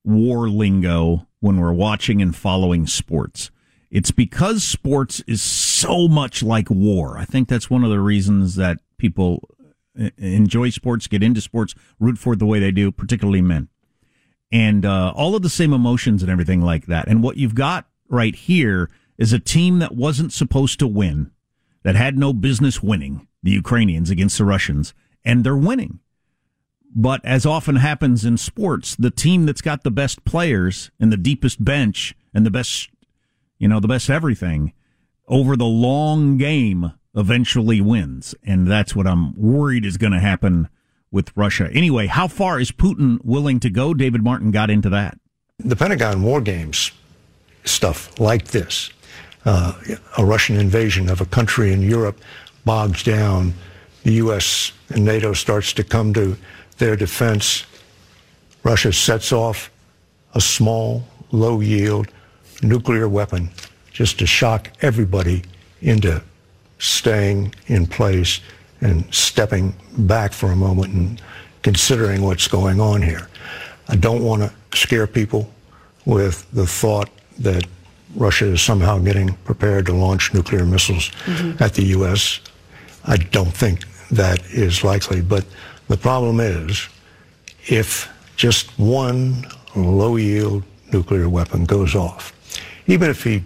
war 0.04 0.50
lingo 0.50 1.28
when 1.40 1.60
we're 1.60 1.74
watching 1.74 2.22
and 2.22 2.36
following 2.36 2.88
sports. 2.88 3.52
It's 3.92 4.12
because 4.12 4.64
sports 4.64 5.22
is 5.28 5.42
so 5.42 6.08
much 6.08 6.44
like 6.44 6.70
war. 6.70 7.18
I 7.18 7.26
think 7.26 7.48
that's 7.48 7.70
one 7.70 7.84
of 7.84 7.90
the 7.90 8.00
reasons 8.00 8.56
that 8.56 8.80
people 8.98 9.50
uh, 10.00 10.10
enjoy 10.18 10.70
sports, 10.70 11.08
get 11.08 11.24
into 11.24 11.42
sports, 11.42 11.76
root 12.00 12.18
for 12.18 12.34
it 12.34 12.40
the 12.40 12.46
way 12.46 12.60
they 12.60 12.72
do, 12.72 12.92
particularly 12.92 13.42
men. 13.42 13.70
And 14.52 14.86
uh, 14.86 15.14
all 15.16 15.36
of 15.36 15.42
the 15.42 15.50
same 15.50 15.74
emotions 15.74 16.22
and 16.22 16.32
everything 16.32 16.62
like 16.62 16.86
that. 16.88 17.08
And 17.08 17.24
what 17.24 17.38
you've 17.38 17.56
got 17.56 17.88
right 18.10 18.36
here 18.36 18.90
is 19.18 19.34
a 19.34 19.40
team 19.40 19.80
that 19.80 19.96
wasn't 19.96 20.34
supposed 20.34 20.80
to 20.80 20.88
win, 20.88 21.32
that 21.84 21.96
had 21.96 22.18
no 22.18 22.34
business 22.34 22.84
winning, 22.84 23.28
the 23.44 23.52
Ukrainians 23.52 24.10
against 24.10 24.38
the 24.38 24.46
Russians, 24.46 24.94
and 25.24 25.44
they're 25.44 25.56
winning. 25.56 26.00
But 26.96 27.24
as 27.26 27.46
often 27.46 27.78
happens 27.78 28.24
in 28.24 28.38
sports, 28.38 28.96
the 28.96 29.12
team 29.12 29.46
that's 29.46 29.62
got 29.62 29.84
the 29.84 29.92
best 29.92 30.24
players 30.24 30.92
and 31.00 31.12
the 31.12 31.18
deepest 31.18 31.64
bench 31.64 32.16
and 32.34 32.46
the 32.46 32.52
best, 32.52 32.90
you 33.58 33.68
know, 33.68 33.80
the 33.80 33.88
best 33.88 34.10
everything 34.10 34.74
over 35.28 35.56
the 35.56 35.66
long 35.66 36.38
game 36.38 36.94
eventually 37.16 37.82
wins. 37.82 38.36
And 38.44 38.68
that's 38.68 38.96
what 38.96 39.08
I'm 39.08 39.34
worried 39.40 39.86
is 39.86 39.98
going 39.98 40.14
to 40.14 40.20
happen 40.20 40.70
with 41.12 41.36
Russia. 41.36 41.70
Anyway, 41.72 42.08
how 42.08 42.28
far 42.28 42.60
is 42.60 42.72
Putin 42.72 43.24
willing 43.24 43.60
to 43.62 43.70
go? 43.70 43.94
David 43.94 44.24
Martin 44.24 44.52
got 44.52 44.70
into 44.70 44.90
that. 44.90 45.18
The 45.60 45.76
Pentagon 45.76 46.22
War 46.22 46.42
Games 46.42 46.92
stuff 47.64 48.20
like 48.20 48.48
this, 48.48 48.92
uh, 49.46 49.74
a 50.18 50.26
Russian 50.26 50.58
invasion 50.58 51.10
of 51.10 51.22
a 51.22 51.26
country 51.26 51.74
in 51.74 51.82
Europe 51.82 52.20
bogs 52.64 53.04
down, 53.04 53.54
the 54.04 54.14
U.S. 54.14 54.72
and 54.90 55.06
NATO 55.06 55.34
starts 55.34 55.74
to 55.74 55.84
come 55.84 56.14
to 56.14 56.38
their 56.78 56.96
defense. 56.96 57.66
Russia 58.64 58.92
sets 58.92 59.32
off 59.32 59.72
a 60.34 60.42
small, 60.42 61.04
low 61.32 61.60
yield 61.62 62.12
nuclear 62.64 63.08
weapon 63.08 63.50
just 63.92 64.20
to 64.20 64.26
shock 64.26 64.72
everybody 64.82 65.44
into 65.82 66.22
staying 66.80 67.54
in 67.68 67.88
place 67.88 68.42
and 68.82 69.12
stepping 69.14 69.74
back 69.98 70.34
for 70.34 70.52
a 70.52 70.56
moment 70.56 70.94
and 70.94 71.22
considering 71.62 72.22
what's 72.22 72.48
going 72.48 72.80
on 72.80 73.02
here. 73.02 73.28
I 73.88 73.96
don't 73.96 74.24
want 74.24 74.42
to 74.42 74.78
scare 74.78 75.08
people 75.08 75.50
with 76.06 76.50
the 76.52 76.68
thought 76.68 77.10
that 77.40 77.66
Russia 78.16 78.46
is 78.46 78.62
somehow 78.62 79.00
getting 79.00 79.34
prepared 79.46 79.86
to 79.88 79.94
launch 79.94 80.34
nuclear 80.34 80.66
missiles 80.66 81.10
mm-hmm. 81.26 81.62
at 81.62 81.74
the 81.74 81.84
U.S. 81.98 82.40
I 83.06 83.18
don't 83.18 83.54
think 83.54 83.86
that 84.12 84.44
is 84.46 84.84
likely. 84.84 85.22
But 85.22 85.46
the 85.88 85.98
problem 85.98 86.40
is 86.40 86.88
if 87.68 88.10
just 88.36 88.78
one 88.78 89.46
low 89.76 90.16
yield 90.16 90.64
nuclear 90.92 91.30
weapon 91.30 91.66
goes 91.66 91.96
off, 91.96 92.34
even 92.88 93.10
if 93.10 93.24
he 93.24 93.44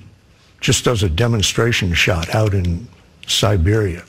just 0.60 0.84
does 0.84 1.04
a 1.04 1.10
demonstration 1.10 1.94
shot 1.94 2.34
out 2.34 2.54
in 2.54 2.88
Siberia, 3.28 4.04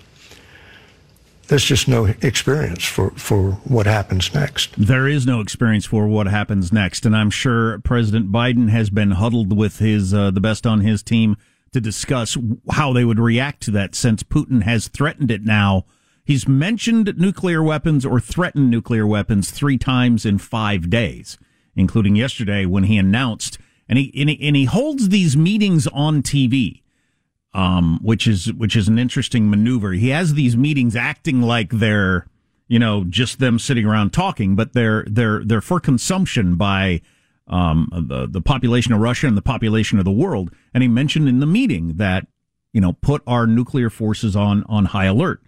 there's 1.49 1.65
just 1.65 1.89
no 1.89 2.05
experience 2.05 2.85
for, 2.85 3.11
for 3.11 3.53
what 3.65 3.87
happens 3.87 4.33
next. 4.33 4.73
There 4.79 5.09
is 5.09 5.27
no 5.27 5.41
experience 5.41 5.85
for 5.85 6.07
what 6.07 6.29
happens 6.29 6.73
next, 6.73 7.05
and 7.05 7.17
I'm 7.17 7.31
sure 7.31 7.81
President 7.81 8.31
Biden 8.31 8.71
has 8.71 8.89
been 8.89 9.13
huddled 9.13 9.57
with 9.57 9.81
his 9.81 10.15
uh, 10.15 10.31
the 10.31 10.41
best 10.41 10.65
on 10.65 10.81
his 10.81 11.03
team 11.03 11.37
to 11.73 11.81
discuss 11.81 12.37
how 12.71 12.93
they 12.93 13.05
would 13.05 13.19
react 13.19 13.63
to 13.63 13.71
that 13.73 13.97
since 13.97 14.23
Putin 14.23 14.63
has 14.63 14.89
threatened 14.89 15.31
it 15.31 15.45
now. 15.45 15.87
He's 16.25 16.47
mentioned 16.47 17.13
nuclear 17.17 17.63
weapons 17.63 18.07
or 18.07 18.21
threatened 18.21 18.71
nuclear 18.71 19.07
weapons 19.07 19.51
three 19.51 19.79
times 19.79 20.25
in 20.25 20.39
five 20.39 20.89
days, 20.89 21.37
including 21.75 22.15
yesterday 22.15 22.65
when 22.65 22.85
he 22.85 22.97
announced, 22.97 23.59
and 23.91 23.99
he, 23.99 24.11
and 24.17 24.31
he, 24.31 24.49
and 24.49 24.57
he 24.57 24.65
holds 24.65 25.11
these 25.11 25.37
meetings 25.37 25.87
on 25.89 26.23
TV 26.23 26.81
um, 27.53 27.99
which 28.03 28.27
is 28.27 28.53
which 28.53 28.77
is 28.77 28.89
an 28.89 28.99
interesting 28.99 29.51
maneuver. 29.51 29.93
He 29.93 30.11
has 30.11 30.35
these 30.35 30.57
meetings 30.57 30.95
acting 30.95 31.43
like 31.43 31.71
they're 31.71 32.27
you 32.69 32.79
know 32.79 33.05
just 33.05 33.39
them 33.39 33.59
sitting 33.59 33.87
around 33.87 34.13
talking, 34.13 34.55
but 34.55 34.73
they're 34.73 35.05
they're 35.09 35.45
they're 35.45 35.61
for 35.61 35.81
consumption 35.81 36.57
by 36.57 37.01
um, 37.49 37.89
the 37.93 38.27
the 38.27 38.41
population 38.41 38.93
of 38.93 39.01
Russia 39.01 39.27
and 39.27 39.37
the 39.37 39.43
population 39.43 39.99
of 39.99 40.05
the 40.05 40.11
world. 40.11 40.53
And 40.73 40.83
he 40.83 40.89
mentioned 40.89 41.29
in 41.29 41.41
the 41.41 41.47
meeting 41.47 41.97
that 41.97 42.27
you 42.73 42.81
know 42.81 42.93
put 42.93 43.23
our 43.27 43.47
nuclear 43.47 43.91
forces 43.91 44.37
on 44.37 44.65
on 44.65 44.87
high 44.87 45.07
alert. 45.07 45.43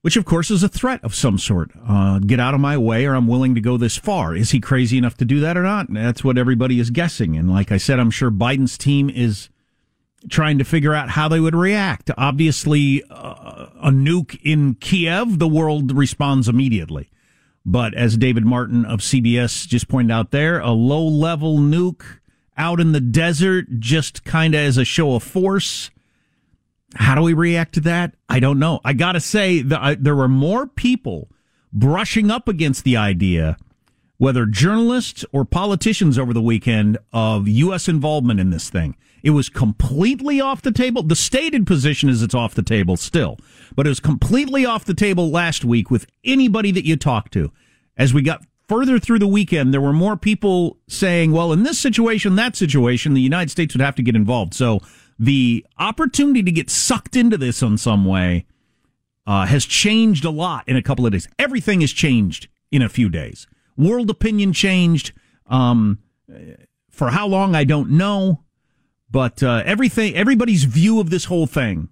Which, 0.00 0.16
of 0.16 0.24
course, 0.24 0.50
is 0.50 0.62
a 0.62 0.68
threat 0.68 1.02
of 1.02 1.14
some 1.14 1.38
sort. 1.38 1.72
Uh, 1.86 2.20
get 2.20 2.38
out 2.38 2.54
of 2.54 2.60
my 2.60 2.78
way, 2.78 3.04
or 3.04 3.14
I'm 3.14 3.26
willing 3.26 3.56
to 3.56 3.60
go 3.60 3.76
this 3.76 3.96
far. 3.96 4.34
Is 4.36 4.52
he 4.52 4.60
crazy 4.60 4.96
enough 4.96 5.16
to 5.16 5.24
do 5.24 5.40
that 5.40 5.56
or 5.56 5.64
not? 5.64 5.92
That's 5.92 6.22
what 6.22 6.38
everybody 6.38 6.78
is 6.78 6.90
guessing. 6.90 7.36
And 7.36 7.50
like 7.50 7.72
I 7.72 7.78
said, 7.78 7.98
I'm 7.98 8.12
sure 8.12 8.30
Biden's 8.30 8.78
team 8.78 9.10
is 9.10 9.48
trying 10.30 10.58
to 10.58 10.64
figure 10.64 10.94
out 10.94 11.10
how 11.10 11.28
they 11.28 11.40
would 11.40 11.54
react. 11.54 12.10
Obviously, 12.16 13.02
uh, 13.10 13.66
a 13.82 13.90
nuke 13.90 14.40
in 14.42 14.74
Kiev, 14.74 15.38
the 15.38 15.48
world 15.48 15.96
responds 15.96 16.48
immediately. 16.48 17.10
But 17.64 17.94
as 17.94 18.16
David 18.16 18.46
Martin 18.46 18.84
of 18.84 19.00
CBS 19.00 19.66
just 19.66 19.88
pointed 19.88 20.12
out 20.12 20.30
there, 20.30 20.60
a 20.60 20.70
low 20.70 21.06
level 21.06 21.58
nuke 21.58 22.04
out 22.56 22.80
in 22.80 22.92
the 22.92 23.00
desert, 23.00 23.66
just 23.78 24.24
kind 24.24 24.54
of 24.54 24.60
as 24.60 24.76
a 24.76 24.84
show 24.84 25.14
of 25.14 25.22
force. 25.22 25.90
How 26.94 27.14
do 27.14 27.22
we 27.22 27.34
react 27.34 27.74
to 27.74 27.80
that? 27.80 28.14
I 28.28 28.40
don't 28.40 28.58
know. 28.58 28.80
I 28.84 28.92
got 28.94 29.12
to 29.12 29.20
say, 29.20 29.62
I, 29.70 29.94
there 29.94 30.16
were 30.16 30.28
more 30.28 30.66
people 30.66 31.30
brushing 31.72 32.30
up 32.30 32.48
against 32.48 32.84
the 32.84 32.96
idea, 32.96 33.56
whether 34.16 34.46
journalists 34.46 35.24
or 35.32 35.44
politicians 35.44 36.18
over 36.18 36.32
the 36.32 36.40
weekend, 36.40 36.98
of 37.12 37.46
U.S. 37.46 37.88
involvement 37.88 38.40
in 38.40 38.50
this 38.50 38.70
thing. 38.70 38.96
It 39.22 39.30
was 39.30 39.48
completely 39.48 40.40
off 40.40 40.62
the 40.62 40.72
table. 40.72 41.02
The 41.02 41.16
stated 41.16 41.66
position 41.66 42.08
is 42.08 42.22
it's 42.22 42.34
off 42.34 42.54
the 42.54 42.62
table 42.62 42.96
still, 42.96 43.36
but 43.74 43.86
it 43.86 43.90
was 43.90 44.00
completely 44.00 44.64
off 44.64 44.84
the 44.84 44.94
table 44.94 45.30
last 45.30 45.64
week 45.64 45.90
with 45.90 46.06
anybody 46.24 46.70
that 46.72 46.86
you 46.86 46.96
talked 46.96 47.32
to. 47.32 47.52
As 47.96 48.14
we 48.14 48.22
got 48.22 48.44
further 48.68 48.98
through 48.98 49.18
the 49.18 49.26
weekend, 49.26 49.74
there 49.74 49.80
were 49.80 49.92
more 49.92 50.16
people 50.16 50.78
saying, 50.88 51.32
well, 51.32 51.52
in 51.52 51.64
this 51.64 51.78
situation, 51.78 52.36
that 52.36 52.54
situation, 52.54 53.14
the 53.14 53.20
United 53.20 53.50
States 53.50 53.74
would 53.74 53.80
have 53.80 53.96
to 53.96 54.02
get 54.02 54.14
involved. 54.14 54.54
So 54.54 54.80
the 55.18 55.66
opportunity 55.78 56.42
to 56.42 56.52
get 56.52 56.70
sucked 56.70 57.16
into 57.16 57.36
this 57.36 57.62
in 57.62 57.76
some 57.76 58.04
way 58.04 58.46
uh, 59.26 59.46
has 59.46 59.66
changed 59.66 60.24
a 60.24 60.30
lot 60.30 60.66
in 60.68 60.76
a 60.76 60.82
couple 60.82 61.04
of 61.04 61.12
days. 61.12 61.28
Everything 61.38 61.80
has 61.80 61.92
changed 61.92 62.48
in 62.70 62.82
a 62.82 62.88
few 62.88 63.08
days. 63.08 63.46
World 63.76 64.10
opinion 64.10 64.52
changed. 64.52 65.12
Um, 65.46 65.98
for 66.90 67.10
how 67.10 67.26
long, 67.26 67.54
I 67.54 67.64
don't 67.64 67.90
know. 67.90 68.44
But 69.10 69.42
uh, 69.42 69.62
everything, 69.64 70.14
everybody's 70.14 70.64
view 70.64 71.00
of 71.00 71.10
this 71.10 71.26
whole 71.26 71.46
thing 71.46 71.88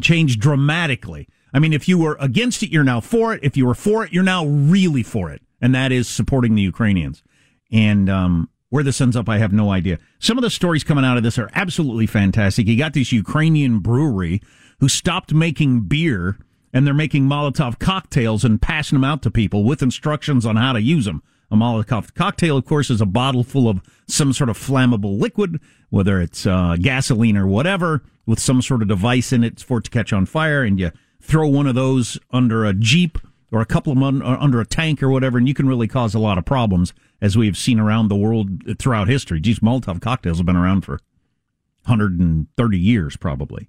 changed 0.00 0.40
dramatically. 0.40 1.28
I 1.52 1.60
mean, 1.60 1.72
if 1.72 1.88
you 1.88 1.98
were 1.98 2.16
against 2.18 2.62
it, 2.62 2.70
you're 2.70 2.82
now 2.82 3.00
for 3.00 3.32
it. 3.32 3.40
If 3.44 3.56
you 3.56 3.66
were 3.66 3.74
for 3.74 4.04
it, 4.04 4.12
you're 4.12 4.24
now 4.24 4.44
really 4.44 5.04
for 5.04 5.30
it, 5.30 5.40
and 5.60 5.72
that 5.74 5.92
is 5.92 6.08
supporting 6.08 6.56
the 6.56 6.62
Ukrainians. 6.62 7.22
And 7.70 8.10
um, 8.10 8.48
where 8.74 8.82
this 8.82 9.00
ends 9.00 9.14
up, 9.14 9.28
I 9.28 9.38
have 9.38 9.52
no 9.52 9.70
idea. 9.70 10.00
Some 10.18 10.36
of 10.36 10.42
the 10.42 10.50
stories 10.50 10.82
coming 10.82 11.04
out 11.04 11.16
of 11.16 11.22
this 11.22 11.38
are 11.38 11.48
absolutely 11.54 12.08
fantastic. 12.08 12.66
You 12.66 12.76
got 12.76 12.92
this 12.92 13.12
Ukrainian 13.12 13.78
brewery 13.78 14.42
who 14.80 14.88
stopped 14.88 15.32
making 15.32 15.82
beer, 15.82 16.38
and 16.72 16.84
they're 16.84 16.92
making 16.92 17.28
Molotov 17.28 17.78
cocktails 17.78 18.44
and 18.44 18.60
passing 18.60 18.96
them 18.96 19.04
out 19.04 19.22
to 19.22 19.30
people 19.30 19.62
with 19.62 19.80
instructions 19.80 20.44
on 20.44 20.56
how 20.56 20.72
to 20.72 20.82
use 20.82 21.04
them. 21.04 21.22
A 21.52 21.56
Molotov 21.56 22.14
cocktail, 22.14 22.56
of 22.56 22.64
course, 22.64 22.90
is 22.90 23.00
a 23.00 23.06
bottle 23.06 23.44
full 23.44 23.68
of 23.68 23.80
some 24.08 24.32
sort 24.32 24.50
of 24.50 24.58
flammable 24.58 25.20
liquid, 25.20 25.60
whether 25.90 26.20
it's 26.20 26.44
uh, 26.44 26.74
gasoline 26.80 27.36
or 27.36 27.46
whatever, 27.46 28.02
with 28.26 28.40
some 28.40 28.60
sort 28.60 28.82
of 28.82 28.88
device 28.88 29.32
in 29.32 29.44
it 29.44 29.60
for 29.60 29.78
it 29.78 29.84
to 29.84 29.90
catch 29.90 30.12
on 30.12 30.26
fire, 30.26 30.64
and 30.64 30.80
you 30.80 30.90
throw 31.20 31.46
one 31.46 31.68
of 31.68 31.76
those 31.76 32.18
under 32.32 32.64
a 32.64 32.72
Jeep 32.72 33.18
or 33.54 33.60
a 33.60 33.66
couple 33.66 33.92
of 33.92 33.98
them 33.98 34.20
uh, 34.20 34.36
under 34.40 34.60
a 34.60 34.66
tank 34.66 35.02
or 35.02 35.08
whatever, 35.08 35.38
and 35.38 35.46
you 35.46 35.54
can 35.54 35.68
really 35.68 35.88
cause 35.88 36.14
a 36.14 36.18
lot 36.18 36.38
of 36.38 36.44
problems, 36.44 36.92
as 37.20 37.36
we've 37.36 37.56
seen 37.56 37.78
around 37.78 38.08
the 38.08 38.16
world 38.16 38.78
throughout 38.78 39.08
history. 39.08 39.40
Geez, 39.40 39.60
Molotov 39.60 40.00
cocktails 40.00 40.38
have 40.38 40.46
been 40.46 40.56
around 40.56 40.82
for 40.82 40.98
130 41.84 42.78
years, 42.78 43.16
probably. 43.16 43.68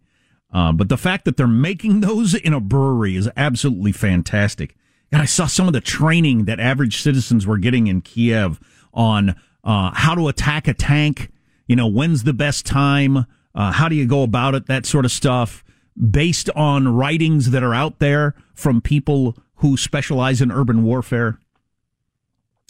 Uh, 0.51 0.71
but 0.71 0.89
the 0.89 0.97
fact 0.97 1.25
that 1.25 1.37
they're 1.37 1.47
making 1.47 1.99
those 1.99 2.33
in 2.33 2.53
a 2.53 2.59
brewery 2.59 3.15
is 3.15 3.29
absolutely 3.37 3.91
fantastic. 3.91 4.75
And 5.11 5.21
I 5.21 5.25
saw 5.25 5.45
some 5.45 5.67
of 5.67 5.73
the 5.73 5.81
training 5.81 6.45
that 6.45 6.59
average 6.59 7.01
citizens 7.01 7.45
were 7.45 7.57
getting 7.57 7.87
in 7.87 8.01
Kiev 8.01 8.59
on 8.93 9.35
uh, 9.63 9.91
how 9.93 10.15
to 10.15 10.27
attack 10.27 10.67
a 10.67 10.73
tank. 10.73 11.31
You 11.67 11.75
know, 11.75 11.87
when's 11.87 12.23
the 12.23 12.33
best 12.33 12.65
time? 12.65 13.25
Uh, 13.53 13.71
how 13.71 13.87
do 13.87 13.95
you 13.95 14.05
go 14.05 14.23
about 14.23 14.55
it? 14.55 14.67
That 14.67 14.85
sort 14.85 15.05
of 15.05 15.11
stuff, 15.11 15.63
based 16.09 16.49
on 16.55 16.95
writings 16.95 17.51
that 17.51 17.63
are 17.63 17.73
out 17.73 17.99
there 17.99 18.35
from 18.53 18.81
people 18.81 19.37
who 19.57 19.77
specialize 19.77 20.41
in 20.41 20.51
urban 20.51 20.83
warfare. 20.83 21.39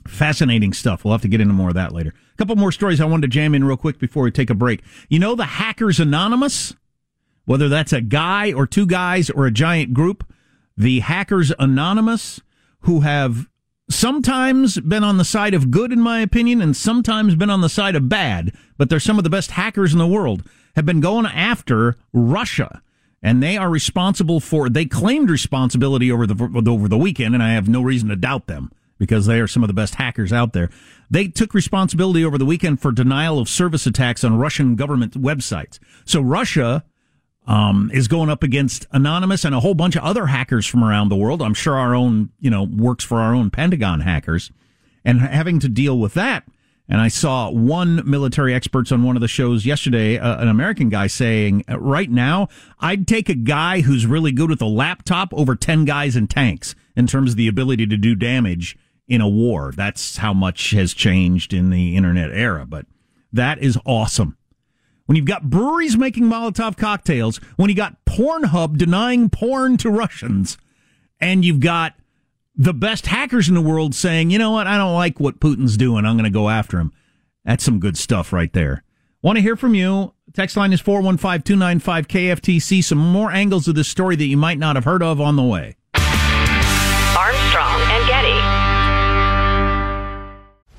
Fascinating 0.07 0.73
stuff. 0.73 1.03
We'll 1.03 1.13
have 1.13 1.21
to 1.23 1.27
get 1.27 1.41
into 1.41 1.53
more 1.53 1.69
of 1.69 1.75
that 1.75 1.91
later. 1.91 2.13
A 2.33 2.37
couple 2.37 2.55
more 2.55 2.71
stories 2.71 3.01
I 3.01 3.05
wanted 3.05 3.23
to 3.23 3.27
jam 3.27 3.55
in 3.55 3.63
real 3.63 3.77
quick 3.77 3.97
before 3.97 4.23
we 4.23 4.31
take 4.31 4.49
a 4.49 4.55
break. 4.55 4.83
You 5.09 5.19
know, 5.19 5.35
the 5.35 5.45
Hackers 5.45 5.99
Anonymous, 5.99 6.75
whether 7.45 7.69
that's 7.69 7.93
a 7.93 8.01
guy 8.01 8.53
or 8.53 8.67
two 8.67 8.85
guys 8.85 9.29
or 9.29 9.45
a 9.45 9.51
giant 9.51 9.93
group, 9.93 10.31
the 10.77 10.99
Hackers 10.99 11.51
Anonymous, 11.57 12.41
who 12.81 13.01
have 13.01 13.47
sometimes 13.89 14.79
been 14.79 15.03
on 15.03 15.17
the 15.17 15.25
side 15.25 15.53
of 15.53 15.71
good, 15.71 15.91
in 15.91 16.01
my 16.01 16.19
opinion, 16.19 16.61
and 16.61 16.75
sometimes 16.75 17.35
been 17.35 17.49
on 17.49 17.61
the 17.61 17.69
side 17.69 17.95
of 17.95 18.09
bad, 18.09 18.51
but 18.77 18.89
they're 18.89 18.99
some 18.99 19.17
of 19.17 19.23
the 19.23 19.29
best 19.29 19.51
hackers 19.51 19.93
in 19.93 19.99
the 19.99 20.07
world, 20.07 20.43
have 20.75 20.85
been 20.85 20.99
going 20.99 21.25
after 21.25 21.95
Russia. 22.13 22.81
And 23.25 23.41
they 23.41 23.57
are 23.57 23.71
responsible 23.71 24.39
for, 24.39 24.69
they 24.69 24.85
claimed 24.85 25.31
responsibility 25.31 26.11
over 26.11 26.27
the, 26.27 26.63
over 26.69 26.87
the 26.87 26.97
weekend, 26.97 27.33
and 27.33 27.41
I 27.41 27.53
have 27.53 27.67
no 27.67 27.81
reason 27.81 28.07
to 28.09 28.15
doubt 28.15 28.45
them 28.45 28.71
because 28.99 29.25
they 29.25 29.39
are 29.39 29.47
some 29.47 29.63
of 29.63 29.67
the 29.67 29.73
best 29.73 29.95
hackers 29.95 30.31
out 30.31 30.53
there. 30.53 30.69
They 31.09 31.29
took 31.29 31.55
responsibility 31.55 32.23
over 32.23 32.37
the 32.37 32.45
weekend 32.45 32.81
for 32.81 32.91
denial 32.91 33.39
of 33.39 33.49
service 33.49 33.87
attacks 33.87 34.23
on 34.23 34.37
Russian 34.37 34.75
government 34.75 35.19
websites. 35.19 35.79
So 36.05 36.21
Russia 36.21 36.85
um, 37.47 37.89
is 37.91 38.07
going 38.07 38.29
up 38.29 38.43
against 38.43 38.85
Anonymous 38.91 39.43
and 39.43 39.55
a 39.55 39.59
whole 39.59 39.73
bunch 39.73 39.95
of 39.95 40.03
other 40.03 40.27
hackers 40.27 40.67
from 40.67 40.83
around 40.83 41.09
the 41.09 41.15
world. 41.15 41.41
I'm 41.41 41.55
sure 41.55 41.75
our 41.75 41.95
own, 41.95 42.29
you 42.39 42.51
know, 42.51 42.61
works 42.61 43.03
for 43.03 43.21
our 43.21 43.33
own 43.33 43.49
Pentagon 43.49 44.01
hackers. 44.01 44.51
And 45.03 45.19
having 45.19 45.59
to 45.61 45.67
deal 45.67 45.97
with 45.97 46.13
that 46.13 46.43
And 46.87 47.01
I 47.01 47.07
saw 47.07 47.49
one 47.49 48.07
military 48.09 48.53
experts 48.53 48.91
on 48.91 49.03
one 49.03 49.15
of 49.15 49.21
the 49.21 49.27
shows 49.27 49.65
yesterday, 49.65 50.19
uh, 50.19 50.39
an 50.39 50.47
American 50.47 50.89
guy 50.89 51.07
saying, 51.07 51.63
uh, 51.67 51.79
right 51.79 52.09
now, 52.09 52.47
I'd 52.79 53.07
take 53.07 53.27
a 53.27 53.35
guy 53.35 53.81
who's 53.81 54.05
really 54.05 54.31
good 54.31 54.49
with 54.51 54.61
a 54.61 54.67
laptop 54.67 55.33
over 55.33 55.55
10 55.55 55.85
guys 55.85 56.15
in 56.15 56.27
tanks 56.27 56.75
in 56.95 57.07
terms 57.07 57.31
of 57.31 57.37
the 57.37 57.47
ability 57.47 57.87
to 57.87 57.97
do 57.97 58.13
damage 58.13 58.77
in 59.07 59.19
a 59.19 59.27
war. 59.27 59.73
That's 59.75 60.17
how 60.17 60.33
much 60.33 60.71
has 60.71 60.93
changed 60.93 61.53
in 61.53 61.71
the 61.71 61.95
internet 61.95 62.31
era. 62.31 62.65
But 62.67 62.85
that 63.33 63.59
is 63.59 63.79
awesome. 63.85 64.37
When 65.05 65.15
you've 65.15 65.25
got 65.25 65.49
breweries 65.49 65.97
making 65.97 66.23
Molotov 66.23 66.77
cocktails, 66.77 67.37
when 67.57 67.69
you 67.69 67.75
got 67.75 68.03
Pornhub 68.05 68.77
denying 68.77 69.29
porn 69.29 69.77
to 69.77 69.89
Russians, 69.89 70.57
and 71.19 71.45
you've 71.45 71.59
got 71.59 71.93
the 72.57 72.73
best 72.73 73.07
hackers 73.07 73.49
in 73.49 73.55
the 73.55 73.61
world 73.61 73.93
saying, 73.93 74.29
you 74.29 74.39
know 74.39 74.51
what, 74.51 74.67
I 74.67 74.77
don't 74.77 74.93
like 74.93 75.19
what 75.19 75.39
Putin's 75.39 75.77
doing. 75.77 76.05
I'm 76.05 76.15
going 76.15 76.23
to 76.25 76.29
go 76.29 76.49
after 76.49 76.79
him. 76.79 76.91
That's 77.43 77.63
some 77.63 77.79
good 77.79 77.97
stuff 77.97 78.33
right 78.33 78.51
there. 78.53 78.83
Want 79.21 79.37
to 79.37 79.41
hear 79.41 79.55
from 79.55 79.75
you? 79.75 80.13
Text 80.33 80.57
line 80.57 80.73
is 80.73 80.81
415 80.81 81.41
295 81.41 82.07
KFTC. 82.07 82.83
Some 82.83 82.97
more 82.97 83.31
angles 83.31 83.67
of 83.67 83.75
this 83.75 83.87
story 83.87 84.15
that 84.15 84.25
you 84.25 84.37
might 84.37 84.59
not 84.59 84.75
have 84.75 84.85
heard 84.85 85.03
of 85.03 85.21
on 85.21 85.35
the 85.35 85.43
way. 85.43 85.75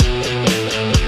Rise 0.00 1.03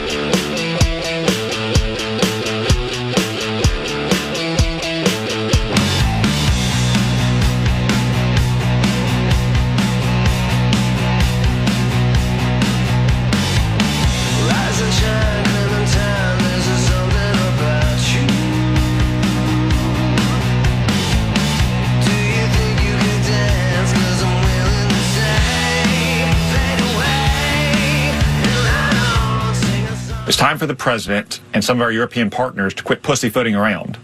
It's 30.26 30.36
time 30.36 30.58
for 30.58 30.66
the 30.66 30.74
president 30.74 31.40
and 31.54 31.64
some 31.64 31.78
of 31.78 31.82
our 31.82 31.92
European 31.92 32.30
partners 32.30 32.74
to 32.74 32.82
quit 32.82 33.04
pussyfooting 33.04 33.54
around. 33.54 33.96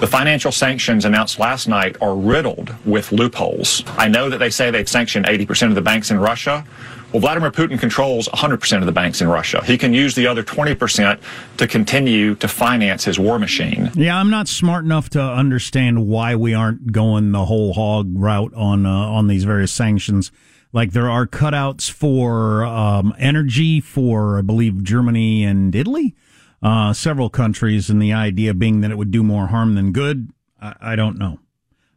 The 0.00 0.06
financial 0.06 0.52
sanctions 0.52 1.04
announced 1.04 1.38
last 1.38 1.68
night 1.68 1.98
are 2.00 2.16
riddled 2.16 2.74
with 2.86 3.12
loopholes. 3.12 3.84
I 3.98 4.08
know 4.08 4.30
that 4.30 4.38
they 4.38 4.48
say 4.48 4.70
they've 4.70 4.88
sanctioned 4.88 5.26
80% 5.26 5.68
of 5.68 5.74
the 5.74 5.82
banks 5.82 6.10
in 6.10 6.18
Russia. 6.18 6.64
Well, 7.12 7.20
Vladimir 7.20 7.50
Putin 7.50 7.78
controls 7.78 8.26
100% 8.28 8.78
of 8.78 8.86
the 8.86 8.92
banks 8.92 9.20
in 9.20 9.28
Russia. 9.28 9.62
He 9.62 9.76
can 9.76 9.92
use 9.92 10.14
the 10.14 10.26
other 10.26 10.42
20% 10.42 11.20
to 11.58 11.66
continue 11.66 12.36
to 12.36 12.48
finance 12.48 13.04
his 13.04 13.18
war 13.18 13.38
machine. 13.38 13.90
Yeah, 13.94 14.18
I'm 14.18 14.30
not 14.30 14.48
smart 14.48 14.86
enough 14.86 15.10
to 15.10 15.20
understand 15.20 16.06
why 16.06 16.36
we 16.36 16.54
aren't 16.54 16.90
going 16.90 17.32
the 17.32 17.44
whole 17.44 17.74
hog 17.74 18.10
route 18.14 18.54
on 18.54 18.86
uh, 18.86 18.90
on 18.90 19.26
these 19.26 19.44
various 19.44 19.72
sanctions. 19.72 20.32
Like 20.72 20.92
there 20.92 21.10
are 21.10 21.26
cutouts 21.26 21.90
for 21.90 22.64
um, 22.64 23.14
energy 23.18 23.80
for, 23.80 24.38
I 24.38 24.42
believe, 24.42 24.84
Germany 24.84 25.44
and 25.44 25.74
Italy, 25.74 26.14
uh, 26.62 26.92
several 26.92 27.28
countries, 27.28 27.90
and 27.90 28.00
the 28.00 28.12
idea 28.12 28.54
being 28.54 28.80
that 28.80 28.90
it 28.90 28.98
would 28.98 29.10
do 29.10 29.22
more 29.22 29.48
harm 29.48 29.74
than 29.74 29.92
good. 29.92 30.30
I, 30.60 30.74
I 30.80 30.96
don't 30.96 31.18
know. 31.18 31.40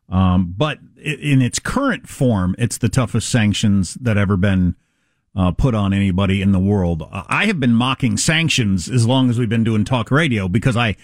Um, 0.10 0.54
but 0.58 0.80
in 0.98 1.42
its 1.42 1.60
current 1.60 2.08
form, 2.08 2.56
it's 2.58 2.78
the 2.78 2.90
toughest 2.90 3.30
sanctions 3.30 3.96
that 3.96 4.18
ever 4.18 4.38
been 4.38 4.76
uh, 5.36 5.52
put 5.52 5.74
on 5.74 5.94
anybody 5.94 6.42
in 6.42 6.52
the 6.52 6.60
world. 6.60 7.08
I 7.12 7.46
have 7.46 7.60
been 7.60 7.74
mocking 7.74 8.18
sanctions 8.18 8.90
as 8.90 9.08
long 9.08 9.30
as 9.30 9.40
we've 9.40 9.50
been 9.50 9.64
doing 9.64 9.86
talk 9.86 10.12
radio 10.12 10.48
because 10.48 10.78
I 10.78 10.96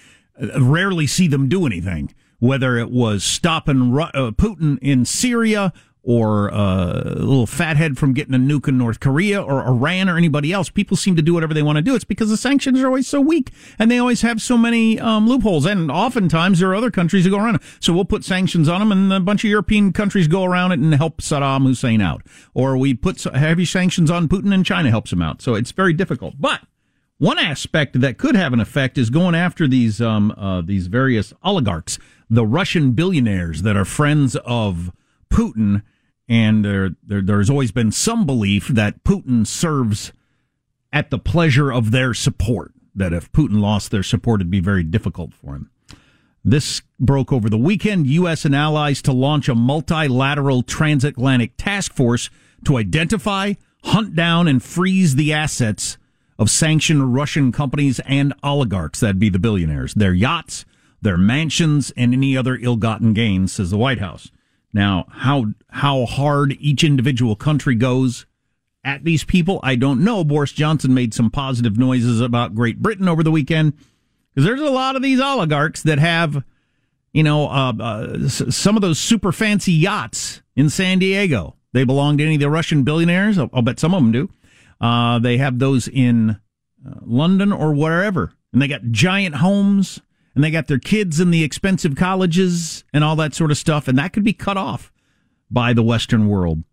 uh, 0.42 0.62
rarely 0.62 1.08
see 1.08 1.28
them 1.28 1.50
do 1.50 1.66
anything. 1.66 2.14
Whether 2.40 2.78
it 2.78 2.90
was 2.90 3.24
stopping 3.24 3.92
uh, 4.00 4.32
Putin 4.32 4.80
in 4.82 5.04
Syria 5.04 5.74
or 6.04 6.48
a 6.50 7.04
little 7.18 7.46
fathead 7.46 7.98
from 7.98 8.14
getting 8.14 8.34
a 8.34 8.38
nuke 8.38 8.68
in 8.68 8.78
North 8.78 9.00
Korea 9.00 9.42
or 9.42 9.66
Iran 9.66 10.08
or 10.08 10.18
anybody 10.18 10.54
else, 10.54 10.70
people 10.70 10.96
seem 10.96 11.16
to 11.18 11.22
do 11.22 11.34
whatever 11.34 11.54
they 11.54 11.62
want 11.62 11.76
to 11.76 11.82
do. 11.82 11.94
It's 11.94 12.06
because 12.06 12.30
the 12.30 12.38
sanctions 12.38 12.80
are 12.82 12.88
always 12.88 13.08
so 13.08 13.20
weak 13.20 13.52
and 13.78 13.92
they 13.92 14.00
always 14.00 14.22
have 14.22 14.42
so 14.42 14.58
many 14.58 15.00
um, 15.00 15.28
loopholes. 15.28 15.66
And 15.66 15.92
oftentimes 15.92 16.60
there 16.60 16.70
are 16.70 16.76
other 16.76 16.92
countries 16.92 17.26
that 17.26 17.32
go 17.32 17.38
around 17.38 17.56
it. 17.56 17.62
So 17.80 17.94
we'll 17.94 18.06
put 18.06 18.24
sanctions 18.24 18.70
on 18.70 18.80
them 18.80 18.92
and 18.92 19.12
a 19.12 19.20
bunch 19.20 19.44
of 19.44 19.50
European 19.50 19.92
countries 19.92 20.28
go 20.28 20.46
around 20.46 20.72
it 20.72 20.80
and 20.80 20.94
help 20.96 21.22
Saddam 21.22 21.64
Hussein 21.64 22.02
out. 22.02 22.26
Or 22.54 22.78
we 22.78 22.94
put 22.94 23.22
heavy 23.22 23.66
sanctions 23.66 24.10
on 24.10 24.30
Putin 24.30 24.54
and 24.54 24.66
China 24.66 24.90
helps 24.90 25.12
him 25.12 25.22
out. 25.22 25.42
So 25.42 25.56
it's 25.56 25.72
very 25.72 25.94
difficult. 25.94 26.36
But 26.40 26.62
one 27.18 27.38
aspect 27.38 28.00
that 28.00 28.18
could 28.18 28.36
have 28.36 28.54
an 28.54 28.62
effect 28.62 28.98
is 28.98 29.10
going 29.10 29.36
after 29.36 29.68
these 29.68 30.00
um, 30.00 30.32
uh, 30.38 30.62
these 30.62 30.88
various 30.88 31.34
oligarchs, 31.44 32.00
the 32.30 32.46
Russian 32.46 32.94
billionaires 32.94 33.64
that 33.64 33.76
are 33.76 33.84
friends 33.84 34.38
of 34.46 34.92
Putin, 35.32 35.84
and 36.28 36.64
there, 36.64 36.92
there 37.04 37.22
there's 37.22 37.50
always 37.50 37.72
been 37.72 37.92
some 37.92 38.26
belief 38.26 38.68
that 38.68 39.04
Putin 39.04 39.46
serves 39.46 40.12
at 40.92 41.10
the 41.10 41.20
pleasure 41.20 41.72
of 41.72 41.92
their 41.92 42.14
support. 42.14 42.74
That 42.96 43.14
if 43.14 43.32
Putin 43.32 43.62
lost 43.62 43.92
their 43.92 44.04
support, 44.04 44.42
it'd 44.42 44.52
be 44.52 44.60
very 44.60 44.84
difficult 44.84 45.34
for 45.34 45.56
him. 45.56 45.70
This 46.44 46.82
broke 47.00 47.32
over 47.32 47.50
the 47.50 47.58
weekend. 47.58 48.08
U.S. 48.08 48.46
and 48.46 48.56
allies 48.56 49.02
to 49.04 49.14
launch 49.14 49.50
a 49.50 49.56
multilateral 49.56 50.64
transatlantic 50.64 51.54
task 51.58 51.94
force 51.94 52.30
to 52.66 52.78
identify, 52.78 53.54
hunt 53.84 54.16
down, 54.16 54.48
and 54.48 54.64
freeze 54.64 55.16
the 55.16 55.34
assets 55.34 55.98
of 56.38 56.50
sanctioned 56.50 57.14
Russian 57.14 57.52
companies 57.52 58.00
and 58.02 58.34
oligarchs. 58.44 59.00
That'd 59.02 59.20
be 59.20 59.30
the 59.30 59.40
billionaires, 59.40 59.94
their 59.94 60.14
yachts, 60.14 60.66
their 61.02 61.18
mansions, 61.18 61.92
and 61.96 62.14
any 62.14 62.36
other 62.36 62.58
ill-gotten 62.60 63.14
gains, 63.14 63.54
says 63.54 63.70
the 63.70 63.78
White 63.78 64.00
House. 64.00 64.32
Now, 64.74 65.06
how 65.10 65.46
how 65.70 66.06
hard 66.06 66.56
each 66.60 66.84
individual 66.84 67.36
country 67.36 67.76
goes 67.76 68.26
at 68.84 69.04
these 69.04 69.24
people, 69.24 69.60
I 69.62 69.76
don't 69.76 70.04
know. 70.04 70.24
Boris 70.24 70.52
Johnson 70.52 70.94
made 70.94 71.14
some 71.14 71.30
positive 71.30 71.78
noises 71.78 72.22
about 72.22 72.56
Great 72.56 72.82
Britain 72.82 73.08
over 73.08 73.24
the 73.24 73.32
weekend 73.32 73.74
because 74.34 74.46
there's 74.46 74.62
a 74.62 74.70
lot 74.70 74.96
of 74.96 75.02
these 75.02 75.20
oligarchs 75.20 75.84
that 75.84 76.00
have, 76.00 76.44
you 77.12 77.24
know, 77.24 77.48
uh, 77.50 77.74
uh, 77.80 78.30
some 78.30 78.76
of 78.76 78.82
those 78.82 79.00
super 79.00 79.32
fancy 79.32 79.74
yachts 79.74 80.42
in 80.56 80.70
San 80.70 81.00
Diego. 81.00 81.56
They 81.74 81.84
belong 81.84 82.18
to 82.18 82.24
any 82.24 82.36
of 82.36 82.42
the 82.42 82.50
Russian 82.50 82.84
billionaires. 82.84 83.38
I'll, 83.38 83.50
I'll 83.54 83.62
bet 83.62 83.80
some 83.80 83.94
of 83.94 84.02
them 84.02 84.12
do. 84.12 84.30
Uh, 84.80 85.20
they 85.20 85.38
have 85.38 85.60
those 85.60 85.88
in 85.88 86.32
uh, 86.88 87.00
London 87.02 87.52
or 87.52 87.74
wherever, 87.74 88.32
and 88.54 88.62
they 88.62 88.68
got 88.68 88.92
giant 88.92 89.36
homes, 89.36 90.00
and 90.36 90.44
they 90.44 90.52
got 90.52 90.68
their 90.68 90.80
kids 90.80 91.20
in 91.20 91.32
the 91.32 91.44
expensive 91.44 91.96
colleges 91.96 92.84
and 92.94 93.04
all 93.04 93.16
that 93.16 93.34
sort 93.34 93.52
of 93.52 93.58
stuff, 93.58 93.88
and 93.88 93.98
that 93.98 94.14
could 94.14 94.24
be 94.24 94.34
cut 94.34 94.58
off 94.58 94.92
by 95.50 95.74
the 95.74 95.84
Western 95.84 96.28
world. 96.28 96.64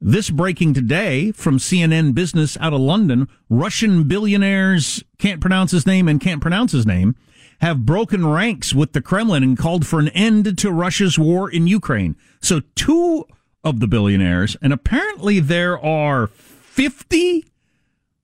This 0.00 0.30
breaking 0.30 0.74
today 0.74 1.30
from 1.32 1.58
CNN 1.58 2.12
Business 2.14 2.56
out 2.60 2.72
of 2.72 2.80
London, 2.80 3.28
Russian 3.48 4.04
billionaires 4.04 5.04
can't 5.18 5.40
pronounce 5.40 5.70
his 5.70 5.86
name 5.86 6.08
and 6.08 6.20
can't 6.20 6.40
pronounce 6.40 6.72
his 6.72 6.86
name 6.86 7.14
have 7.62 7.86
broken 7.86 8.26
ranks 8.26 8.74
with 8.74 8.92
the 8.92 9.00
Kremlin 9.00 9.44
and 9.44 9.56
called 9.56 9.86
for 9.86 10.00
an 10.00 10.08
end 10.08 10.58
to 10.58 10.72
Russia's 10.72 11.16
war 11.16 11.48
in 11.48 11.68
Ukraine. 11.68 12.16
So 12.40 12.60
two 12.74 13.24
of 13.62 13.78
the 13.78 13.86
billionaires, 13.86 14.56
and 14.60 14.72
apparently 14.72 15.38
there 15.38 15.78
are 15.78 16.26
50 16.26 17.44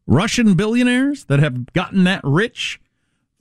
Russian 0.08 0.54
billionaires 0.54 1.26
that 1.26 1.38
have 1.38 1.72
gotten 1.72 2.02
that 2.02 2.20
rich 2.24 2.80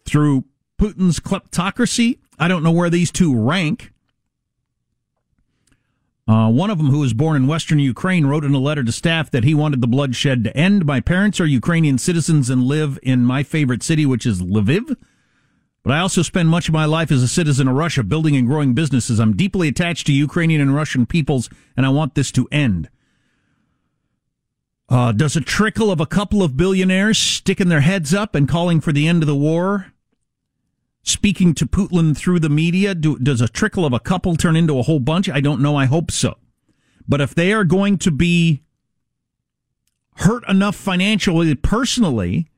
through 0.06 0.46
Putin's 0.80 1.20
kleptocracy. 1.20 2.20
I 2.40 2.48
don't 2.48 2.64
know 2.64 2.72
where 2.72 2.90
these 2.90 3.12
two 3.12 3.38
rank. 3.38 3.92
Uh, 6.28 6.50
one 6.50 6.70
of 6.70 6.78
them, 6.78 6.90
who 6.90 7.00
was 7.00 7.14
born 7.14 7.38
in 7.38 7.48
western 7.48 7.80
Ukraine, 7.80 8.26
wrote 8.26 8.44
in 8.44 8.54
a 8.54 8.60
letter 8.60 8.84
to 8.84 8.92
staff 8.92 9.32
that 9.32 9.46
he 9.46 9.54
wanted 9.54 9.80
the 9.80 9.88
bloodshed 9.88 10.44
to 10.44 10.58
end. 10.58 10.86
My 10.86 11.00
parents 11.00 11.40
are 11.40 11.46
Ukrainian 11.46 11.98
citizens 11.98 12.50
and 12.50 12.64
live 12.64 13.00
in 13.02 13.24
my 13.24 13.44
favorite 13.44 13.82
city, 13.82 14.06
which 14.06 14.26
is 14.26 14.42
Lviv. 14.42 14.98
But 15.84 15.94
I 15.94 16.00
also 16.00 16.22
spend 16.22 16.50
much 16.50 16.68
of 16.68 16.74
my 16.74 16.84
life 16.84 17.12
as 17.14 17.24
a 17.24 17.30
citizen 17.30 17.70
of 17.70 17.76
Russia, 17.76 18.04
building 18.04 18.36
and 18.36 18.46
growing 18.46 18.74
businesses. 18.74 19.22
I'm 19.22 19.38
deeply 19.38 19.70
attached 19.70 20.06
to 20.08 20.14
Ukrainian 20.14 20.60
and 20.60 20.76
Russian 20.76 21.06
peoples, 21.06 21.50
and 21.78 21.86
I 21.86 21.90
want 21.90 22.14
this 22.14 22.30
to 22.34 22.46
end. 22.52 22.90
Uh, 24.90 25.14
does 25.14 25.38
a 25.38 25.42
trickle 25.42 25.90
of 25.90 26.02
a 26.02 26.06
couple 26.06 26.44
of 26.44 26.58
billionaires 26.58 27.18
sticking 27.18 27.70
their 27.70 27.80
heads 27.82 28.14
up 28.14 28.36
and 28.36 28.50
calling 28.50 28.82
for 28.82 28.92
the 28.92 29.08
end 29.08 29.24
of 29.24 29.28
the 29.28 29.36
war, 29.36 29.94
speaking 31.08 31.54
to 31.56 31.66
Putin 31.66 32.16
through 32.16 32.40
the 32.40 32.50
media, 32.50 32.94
do, 32.94 33.18
does 33.18 33.42
a 33.42 33.48
trickle 33.48 33.86
of 33.86 33.94
a 33.94 34.00
couple 34.00 34.36
turn 34.36 34.56
into 34.56 34.78
a 34.78 34.84
whole 34.84 35.00
bunch? 35.00 35.30
I 35.30 35.40
don't 35.40 35.62
know. 35.62 35.76
I 35.76 35.86
hope 35.86 36.12
so. 36.12 36.36
But 37.08 37.22
if 37.22 37.34
they 37.34 37.54
are 37.54 37.64
going 37.64 37.98
to 38.00 38.12
be 38.12 38.64
hurt 40.18 40.48
enough 40.50 40.76
financially, 40.76 41.56
personally, 41.56 42.50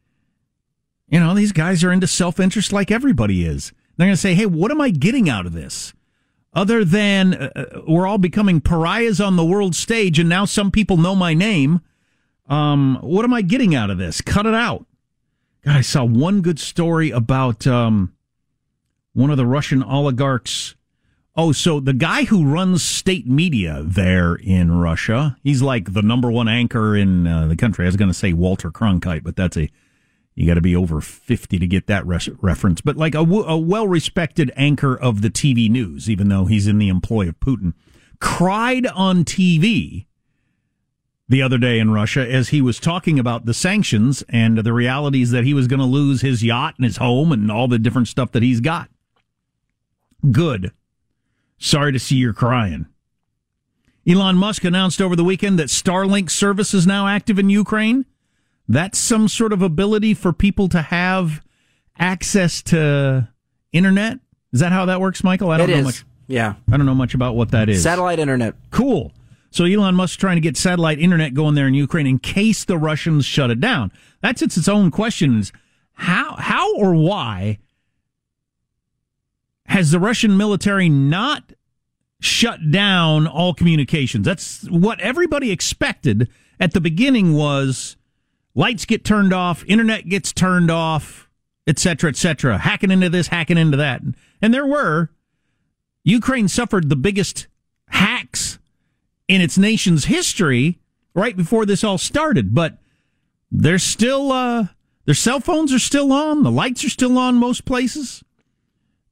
you 1.08 1.20
know, 1.20 1.34
these 1.34 1.52
guys 1.52 1.84
are 1.84 1.92
into 1.92 2.08
self 2.08 2.40
interest 2.40 2.72
like 2.72 2.92
everybody 2.92 3.46
is. 3.46 3.72
They're 3.98 4.08
going 4.08 4.14
to 4.14 4.22
say, 4.22 4.34
hey, 4.34 4.46
what 4.46 4.72
am 4.72 4.82
I 4.82 4.90
getting 4.90 5.30
out 5.30 5.46
of 5.46 5.54
this? 5.54 5.94
Other 6.54 6.84
than 6.84 7.36
uh, 7.36 7.50
uh, 7.56 7.82
we're 7.88 8.08
all 8.08 8.18
becoming 8.18 8.62
pariahs 8.62 9.22
on 9.22 9.36
the 9.36 9.46
world 9.46 9.76
stage 9.76 10.18
and 10.18 10.28
now 10.28 10.46
some 10.46 10.72
people 10.72 10.98
know 10.98 11.16
my 11.16 11.34
name. 11.34 11.82
Um, 12.48 12.98
what 13.02 13.24
am 13.24 13.34
I 13.34 13.44
getting 13.44 13.76
out 13.76 13.92
of 13.92 14.00
this? 14.00 14.22
Cut 14.22 14.48
it 14.48 14.56
out. 14.56 14.88
God, 15.64 15.76
I 15.76 15.82
saw 15.82 16.04
one 16.04 16.42
good 16.42 16.60
story 16.60 17.12
about 17.12 17.68
um, 17.68 18.14
one 19.14 19.30
of 19.30 19.38
the 19.38 19.46
Russian 19.46 19.84
oligarchs. 19.84 20.76
Oh, 21.36 21.52
so 21.52 21.80
the 21.80 21.94
guy 21.94 22.26
who 22.26 22.46
runs 22.46 22.84
state 22.84 23.28
media 23.28 23.82
there 23.86 24.36
in 24.36 24.72
Russia, 24.72 25.38
he's 25.44 25.62
like 25.62 25.94
the 25.94 26.02
number 26.02 26.30
one 26.30 26.48
anchor 26.48 26.96
in 26.96 27.28
uh, 27.28 27.48
the 27.48 27.56
country. 27.56 27.86
I 27.86 27.88
was 27.88 27.96
going 27.96 28.10
to 28.10 28.18
say 28.18 28.34
Walter 28.34 28.72
Cronkite, 28.72 29.24
but 29.24 29.36
that's 29.36 29.58
a 29.58 29.70
you 30.40 30.48
got 30.48 30.54
to 30.54 30.62
be 30.62 30.76
over 30.76 31.02
50 31.02 31.60
to 31.60 31.68
get 31.68 31.88
that 31.88 32.08
res- 32.08 32.30
reference. 32.42 32.80
But 32.80 32.96
like 32.96 33.14
a, 33.14 33.20
w- 33.20 33.44
a 33.44 33.58
well 33.58 33.90
respected 33.90 34.52
anchor 34.56 34.96
of 34.96 35.22
the 35.22 35.30
TV 35.30 35.70
news, 35.70 36.10
even 36.10 36.30
though 36.30 36.46
he's 36.46 36.66
in 36.66 36.78
the 36.78 36.88
employ 36.88 37.28
of 37.28 37.40
Putin, 37.42 37.74
cried 38.22 38.88
on 38.88 39.26
TV 39.26 40.06
the 41.28 41.42
other 41.42 41.58
day 41.58 41.78
in 41.78 41.92
Russia 41.92 42.26
as 42.26 42.50
he 42.50 42.62
was 42.62 42.80
talking 42.80 43.20
about 43.20 43.46
the 43.46 43.54
sanctions 43.54 44.24
and 44.30 44.60
the 44.60 44.72
realities 44.72 45.32
that 45.32 45.44
he 45.44 45.54
was 45.54 45.68
going 45.68 45.80
to 45.80 45.86
lose 45.86 46.22
his 46.22 46.42
yacht 46.42 46.76
and 46.78 46.86
his 46.86 46.98
home 46.98 47.34
and 47.34 47.52
all 47.52 47.68
the 47.68 47.78
different 47.78 48.08
stuff 48.08 48.32
that 48.32 48.42
he's 48.42 48.62
got. 48.62 48.90
Good. 50.32 50.72
Sorry 51.58 51.92
to 51.92 52.00
see 52.00 52.16
you're 52.16 52.34
crying. 52.34 52.86
Elon 54.08 54.38
Musk 54.38 54.64
announced 54.64 55.02
over 55.02 55.16
the 55.16 55.24
weekend 55.24 55.60
that 55.60 55.68
Starlink 55.68 56.30
service 56.32 56.74
is 56.74 56.88
now 56.88 57.08
active 57.08 57.38
in 57.38 57.50
Ukraine. 57.50 58.06
That's 58.68 58.98
some 58.98 59.28
sort 59.28 59.54
of 59.54 59.62
ability 59.62 60.14
for 60.14 60.32
people 60.34 60.68
to 60.70 60.82
have 60.82 61.42
access 61.98 62.62
to 62.64 63.28
internet. 63.72 64.20
Is 64.54 64.62
that 64.62 64.72
how 64.72 64.86
that 64.86 65.02
works, 65.02 65.24
Michael? 65.24 65.52
I 65.52 65.58
don't 65.58 65.70
It 65.70 65.74
know 65.74 65.80
is. 65.80 65.86
much. 65.86 66.06
Yeah. 66.28 66.56
I 66.72 66.78
don't 66.78 66.86
know 66.86 66.96
much 66.96 67.14
about 67.14 67.36
what 67.36 67.52
that 67.52 67.70
is. 67.70 67.84
Satellite 67.84 68.20
internet. 68.20 68.56
Cool. 68.72 69.12
So 69.52 69.66
Elon 69.66 69.96
Musk's 69.96 70.16
trying 70.18 70.38
to 70.38 70.42
get 70.42 70.58
satellite 70.58 71.00
internet 71.00 71.34
going 71.34 71.56
there 71.56 71.68
in 71.68 71.74
Ukraine 71.74 72.06
in 72.08 72.20
case 72.20 72.66
the 72.66 72.78
Russians 72.78 73.26
shut 73.26 73.50
it 73.50 73.60
down. 73.60 73.92
That's 74.22 74.42
it's 74.42 74.58
its 74.58 74.68
own 74.68 74.92
question 74.92 75.40
is 75.40 75.52
how 75.94 76.36
how 76.36 76.76
or 76.76 76.94
why 76.94 77.58
has 79.70 79.92
the 79.92 80.00
Russian 80.00 80.36
military 80.36 80.90
not 80.90 81.54
shut 82.20 82.72
down 82.72 83.26
all 83.28 83.54
communications? 83.54 84.26
That's 84.26 84.68
what 84.70 85.00
everybody 85.00 85.52
expected 85.52 86.30
at 86.60 86.74
the 86.74 86.82
beginning 86.82 87.34
was 87.34 87.96
lights 88.54 88.86
get 88.86 89.06
turned 89.06 89.32
off, 89.32 89.64
internet 89.68 90.10
gets 90.10 90.34
turned 90.34 90.70
off, 90.70 91.30
et 91.66 91.80
cetera, 91.80 92.10
et 92.10 92.18
cetera, 92.18 92.58
hacking 92.58 92.92
into 92.92 93.10
this, 93.10 93.28
hacking 93.28 93.58
into 93.58 93.78
that. 93.78 94.02
And 94.42 94.54
there 94.54 94.66
were. 94.66 95.12
Ukraine 96.04 96.48
suffered 96.48 96.90
the 96.90 96.96
biggest 96.96 97.48
hacks 97.90 98.58
in 99.28 99.42
its 99.42 99.58
nation's 99.58 100.06
history 100.06 100.80
right 101.14 101.38
before 101.38 101.66
this 101.66 101.84
all 101.84 101.98
started, 101.98 102.56
but 102.56 102.80
they're 103.52 103.78
still, 103.78 104.32
uh, 104.32 104.68
their 105.06 105.16
cell 105.16 105.40
phones 105.40 105.72
are 105.74 105.80
still 105.80 106.12
on, 106.12 106.44
the 106.44 106.52
lights 106.52 106.84
are 106.84 106.90
still 106.90 107.18
on 107.18 107.36
most 107.36 107.66
places. 107.66 108.24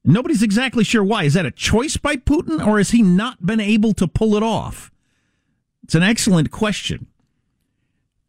Nobody's 0.08 0.42
exactly 0.42 0.84
sure 0.84 1.04
why. 1.04 1.24
Is 1.24 1.34
that 1.34 1.44
a 1.44 1.50
choice 1.50 1.98
by 1.98 2.16
Putin 2.16 2.66
or 2.66 2.78
has 2.78 2.92
he 2.92 3.02
not 3.02 3.44
been 3.44 3.60
able 3.60 3.92
to 3.92 4.08
pull 4.08 4.36
it 4.36 4.42
off? 4.42 4.90
It's 5.82 5.94
an 5.94 6.02
excellent 6.02 6.50
question. 6.50 7.08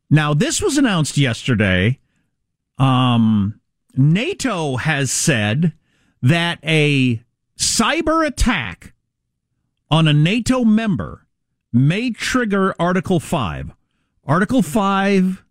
Now, 0.09 0.33
this 0.33 0.61
was 0.61 0.77
announced 0.77 1.17
yesterday. 1.17 1.99
Um, 2.77 3.61
NATO 3.95 4.75
has 4.75 5.09
said 5.09 5.71
that 6.21 6.59
a 6.63 7.23
cyber 7.57 8.27
attack 8.27 8.93
on 9.89 10.05
a 10.05 10.13
NATO 10.13 10.65
member 10.65 11.25
may 11.71 12.11
trigger 12.11 12.75
Article 12.77 13.21
5. 13.21 13.71
Article 14.25 14.61
5 14.61 15.45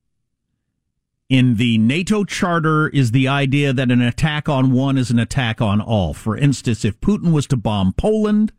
in 1.28 1.56
the 1.56 1.76
NATO 1.78 2.24
charter 2.24 2.88
is 2.88 3.10
the 3.10 3.28
idea 3.28 3.72
that 3.72 3.90
an 3.90 4.00
attack 4.00 4.48
on 4.48 4.72
one 4.72 4.96
is 4.96 5.10
an 5.10 5.18
attack 5.18 5.60
on 5.60 5.80
all. 5.80 6.14
For 6.14 6.36
instance, 6.36 6.84
if 6.84 7.00
Putin 7.00 7.32
was 7.32 7.46
to 7.48 7.56
bomb 7.56 7.92
Poland, 7.92 8.52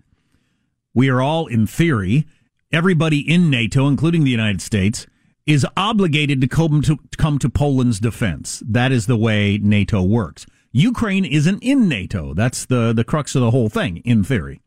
we 0.93 1.09
are 1.09 1.21
all, 1.21 1.47
in 1.47 1.65
theory, 1.65 2.27
everybody 2.71 3.19
in 3.19 3.49
NATO, 3.49 3.87
including 3.87 4.23
the 4.23 4.31
United 4.31 4.61
States, 4.61 5.07
is 5.47 5.65
obligated 5.75 6.41
to 6.41 6.47
come 6.47 6.81
to, 6.83 6.99
come 7.17 7.39
to 7.39 7.49
Poland's 7.49 7.99
defense. 7.99 8.61
That 8.67 8.91
is 8.91 9.07
the 9.07 9.17
way 9.17 9.57
NATO 9.57 10.03
works. 10.03 10.45
Ukraine 10.71 11.25
isn't 11.25 11.63
in 11.63 11.89
NATO. 11.89 12.35
That's 12.35 12.65
the, 12.65 12.93
the 12.93 13.03
crux 13.03 13.33
of 13.33 13.41
the 13.41 13.49
whole 13.49 13.69
thing, 13.69 13.97
in 14.05 14.23
theory. 14.23 14.61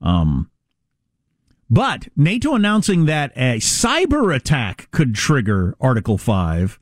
Um, 0.00 0.50
but 1.68 2.08
NATO 2.16 2.54
announcing 2.54 3.04
that 3.04 3.32
a 3.36 3.58
cyber 3.58 4.34
attack 4.34 4.88
could 4.90 5.14
trigger 5.14 5.74
Article 5.78 6.16
5 6.16 6.78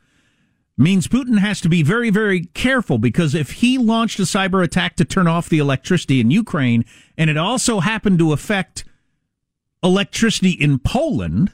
means 0.76 1.06
Putin 1.06 1.38
has 1.38 1.60
to 1.60 1.68
be 1.68 1.82
very, 1.82 2.10
very 2.10 2.46
careful 2.46 2.98
because 2.98 3.34
if 3.34 3.52
he 3.52 3.78
launched 3.78 4.18
a 4.18 4.22
cyber 4.22 4.64
attack 4.64 4.96
to 4.96 5.04
turn 5.04 5.26
off 5.26 5.48
the 5.48 5.58
electricity 5.58 6.20
in 6.20 6.30
Ukraine 6.30 6.84
and 7.16 7.28
it 7.28 7.36
also 7.36 7.80
happened 7.80 8.18
to 8.18 8.32
affect 8.32 8.84
electricity 9.82 10.52
in 10.52 10.78
Poland, 10.78 11.52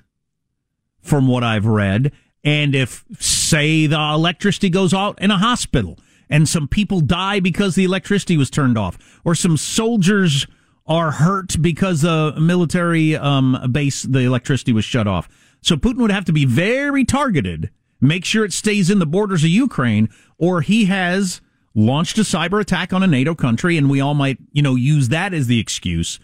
from 1.01 1.27
what 1.27 1.43
I've 1.43 1.67
read, 1.67 2.13
and 2.45 2.75
if, 2.75 3.05
say, 3.19 3.87
the 3.87 3.99
electricity 3.99 4.69
goes 4.69 4.95
out 4.95 5.21
in 5.21 5.31
a 5.31 5.39
hospital 5.39 5.99
and 6.31 6.49
some 6.49 6.69
people 6.69 7.01
die 7.01 7.41
because 7.41 7.75
the 7.75 7.85
electricity 7.85 8.37
was 8.37 8.51
turned 8.51 8.77
off, 8.77 9.21
or 9.25 9.35
some 9.35 9.57
soldiers 9.57 10.47
are 10.87 11.13
hurt 11.13 11.61
because 11.61 12.05
a 12.05 12.39
military 12.39 13.17
um, 13.17 13.71
base, 13.73 14.03
the 14.03 14.21
electricity 14.21 14.73
was 14.73 14.85
shut 14.85 15.07
off. 15.07 15.29
So 15.63 15.77
Putin 15.77 15.99
would 15.99 16.11
have 16.11 16.25
to 16.27 16.33
be 16.33 16.45
very 16.45 17.05
targeted, 17.05 17.71
make 18.01 18.25
sure 18.25 18.45
it 18.45 18.53
stays 18.53 18.91
in 18.91 18.99
the 18.99 19.07
borders 19.07 19.45
of 19.45 19.51
Ukraine, 19.51 20.09
or 20.39 20.61
he 20.61 20.87
has 20.87 21.41
launched 21.75 22.19
a 22.19 22.23
cyber 22.23 22.61
attack 22.61 22.93
on 22.93 23.03
a 23.03 23.07
NATO 23.07 23.35
country, 23.35 23.77
and 23.77 23.89
we 23.89 24.01
all 24.01 24.15
might, 24.15 24.39
you 24.53 24.63
know, 24.63 24.75
use 24.75 25.09
that 25.09 25.33
as 25.33 25.47
the 25.47 25.61
excuse 25.61 26.19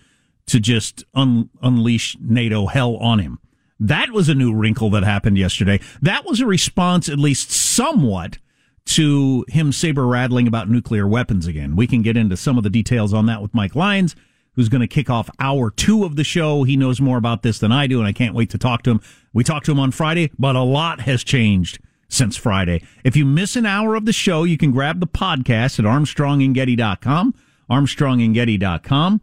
to 0.46 0.60
just 0.60 1.04
un- 1.14 1.50
unleash 1.62 2.16
NATO 2.20 2.66
hell 2.66 2.96
on 2.96 3.18
him. 3.18 3.38
That 3.80 4.10
was 4.10 4.28
a 4.28 4.34
new 4.34 4.54
wrinkle 4.54 4.90
that 4.90 5.02
happened 5.04 5.38
yesterday. 5.38 5.80
That 6.00 6.24
was 6.24 6.40
a 6.40 6.46
response, 6.46 7.08
at 7.08 7.18
least 7.18 7.50
somewhat, 7.50 8.38
to 8.86 9.44
him 9.48 9.72
saber 9.72 10.06
rattling 10.06 10.46
about 10.46 10.68
nuclear 10.68 11.08
weapons 11.08 11.46
again. 11.46 11.74
We 11.74 11.86
can 11.86 12.02
get 12.02 12.16
into 12.16 12.36
some 12.36 12.58
of 12.58 12.64
the 12.64 12.70
details 12.70 13.12
on 13.12 13.26
that 13.26 13.42
with 13.42 13.54
Mike 13.54 13.74
Lyons, 13.74 14.14
who's 14.54 14.68
going 14.68 14.80
to 14.80 14.86
kick 14.86 15.10
off 15.10 15.28
hour 15.38 15.70
two 15.70 16.04
of 16.04 16.16
the 16.16 16.24
show. 16.24 16.64
He 16.64 16.76
knows 16.76 17.00
more 17.00 17.18
about 17.18 17.42
this 17.42 17.58
than 17.58 17.72
I 17.72 17.86
do, 17.86 17.98
and 17.98 18.06
I 18.06 18.12
can't 18.12 18.34
wait 18.34 18.50
to 18.50 18.58
talk 18.58 18.82
to 18.84 18.90
him. 18.90 19.00
We 19.32 19.44
talked 19.44 19.66
to 19.66 19.72
him 19.72 19.80
on 19.80 19.90
Friday, 19.90 20.30
but 20.38 20.56
a 20.56 20.62
lot 20.62 21.02
has 21.02 21.24
changed 21.24 21.78
since 22.08 22.36
Friday. 22.36 22.82
If 23.02 23.16
you 23.16 23.24
miss 23.24 23.56
an 23.56 23.66
hour 23.66 23.94
of 23.94 24.04
the 24.06 24.12
show, 24.12 24.44
you 24.44 24.56
can 24.56 24.70
grab 24.72 25.00
the 25.00 25.06
podcast 25.06 25.78
at 25.78 25.84
armstrongandgetty.com, 25.84 27.34
armstrongandgetty.com. 27.70 29.20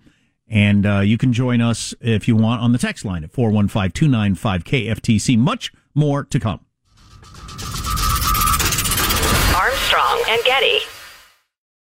And 0.47 0.85
uh, 0.85 0.99
you 0.99 1.17
can 1.17 1.31
join 1.31 1.61
us 1.61 1.93
if 2.01 2.27
you 2.27 2.35
want 2.35 2.61
on 2.61 2.73
the 2.73 2.77
text 2.77 3.05
line 3.05 3.23
at 3.23 3.31
415 3.31 3.91
295 3.91 4.63
KFTC. 4.65 5.37
Much 5.37 5.71
more 5.95 6.25
to 6.25 6.39
come. 6.39 6.59
Armstrong 9.55 10.23
and 10.27 10.43
Getty. 10.43 10.79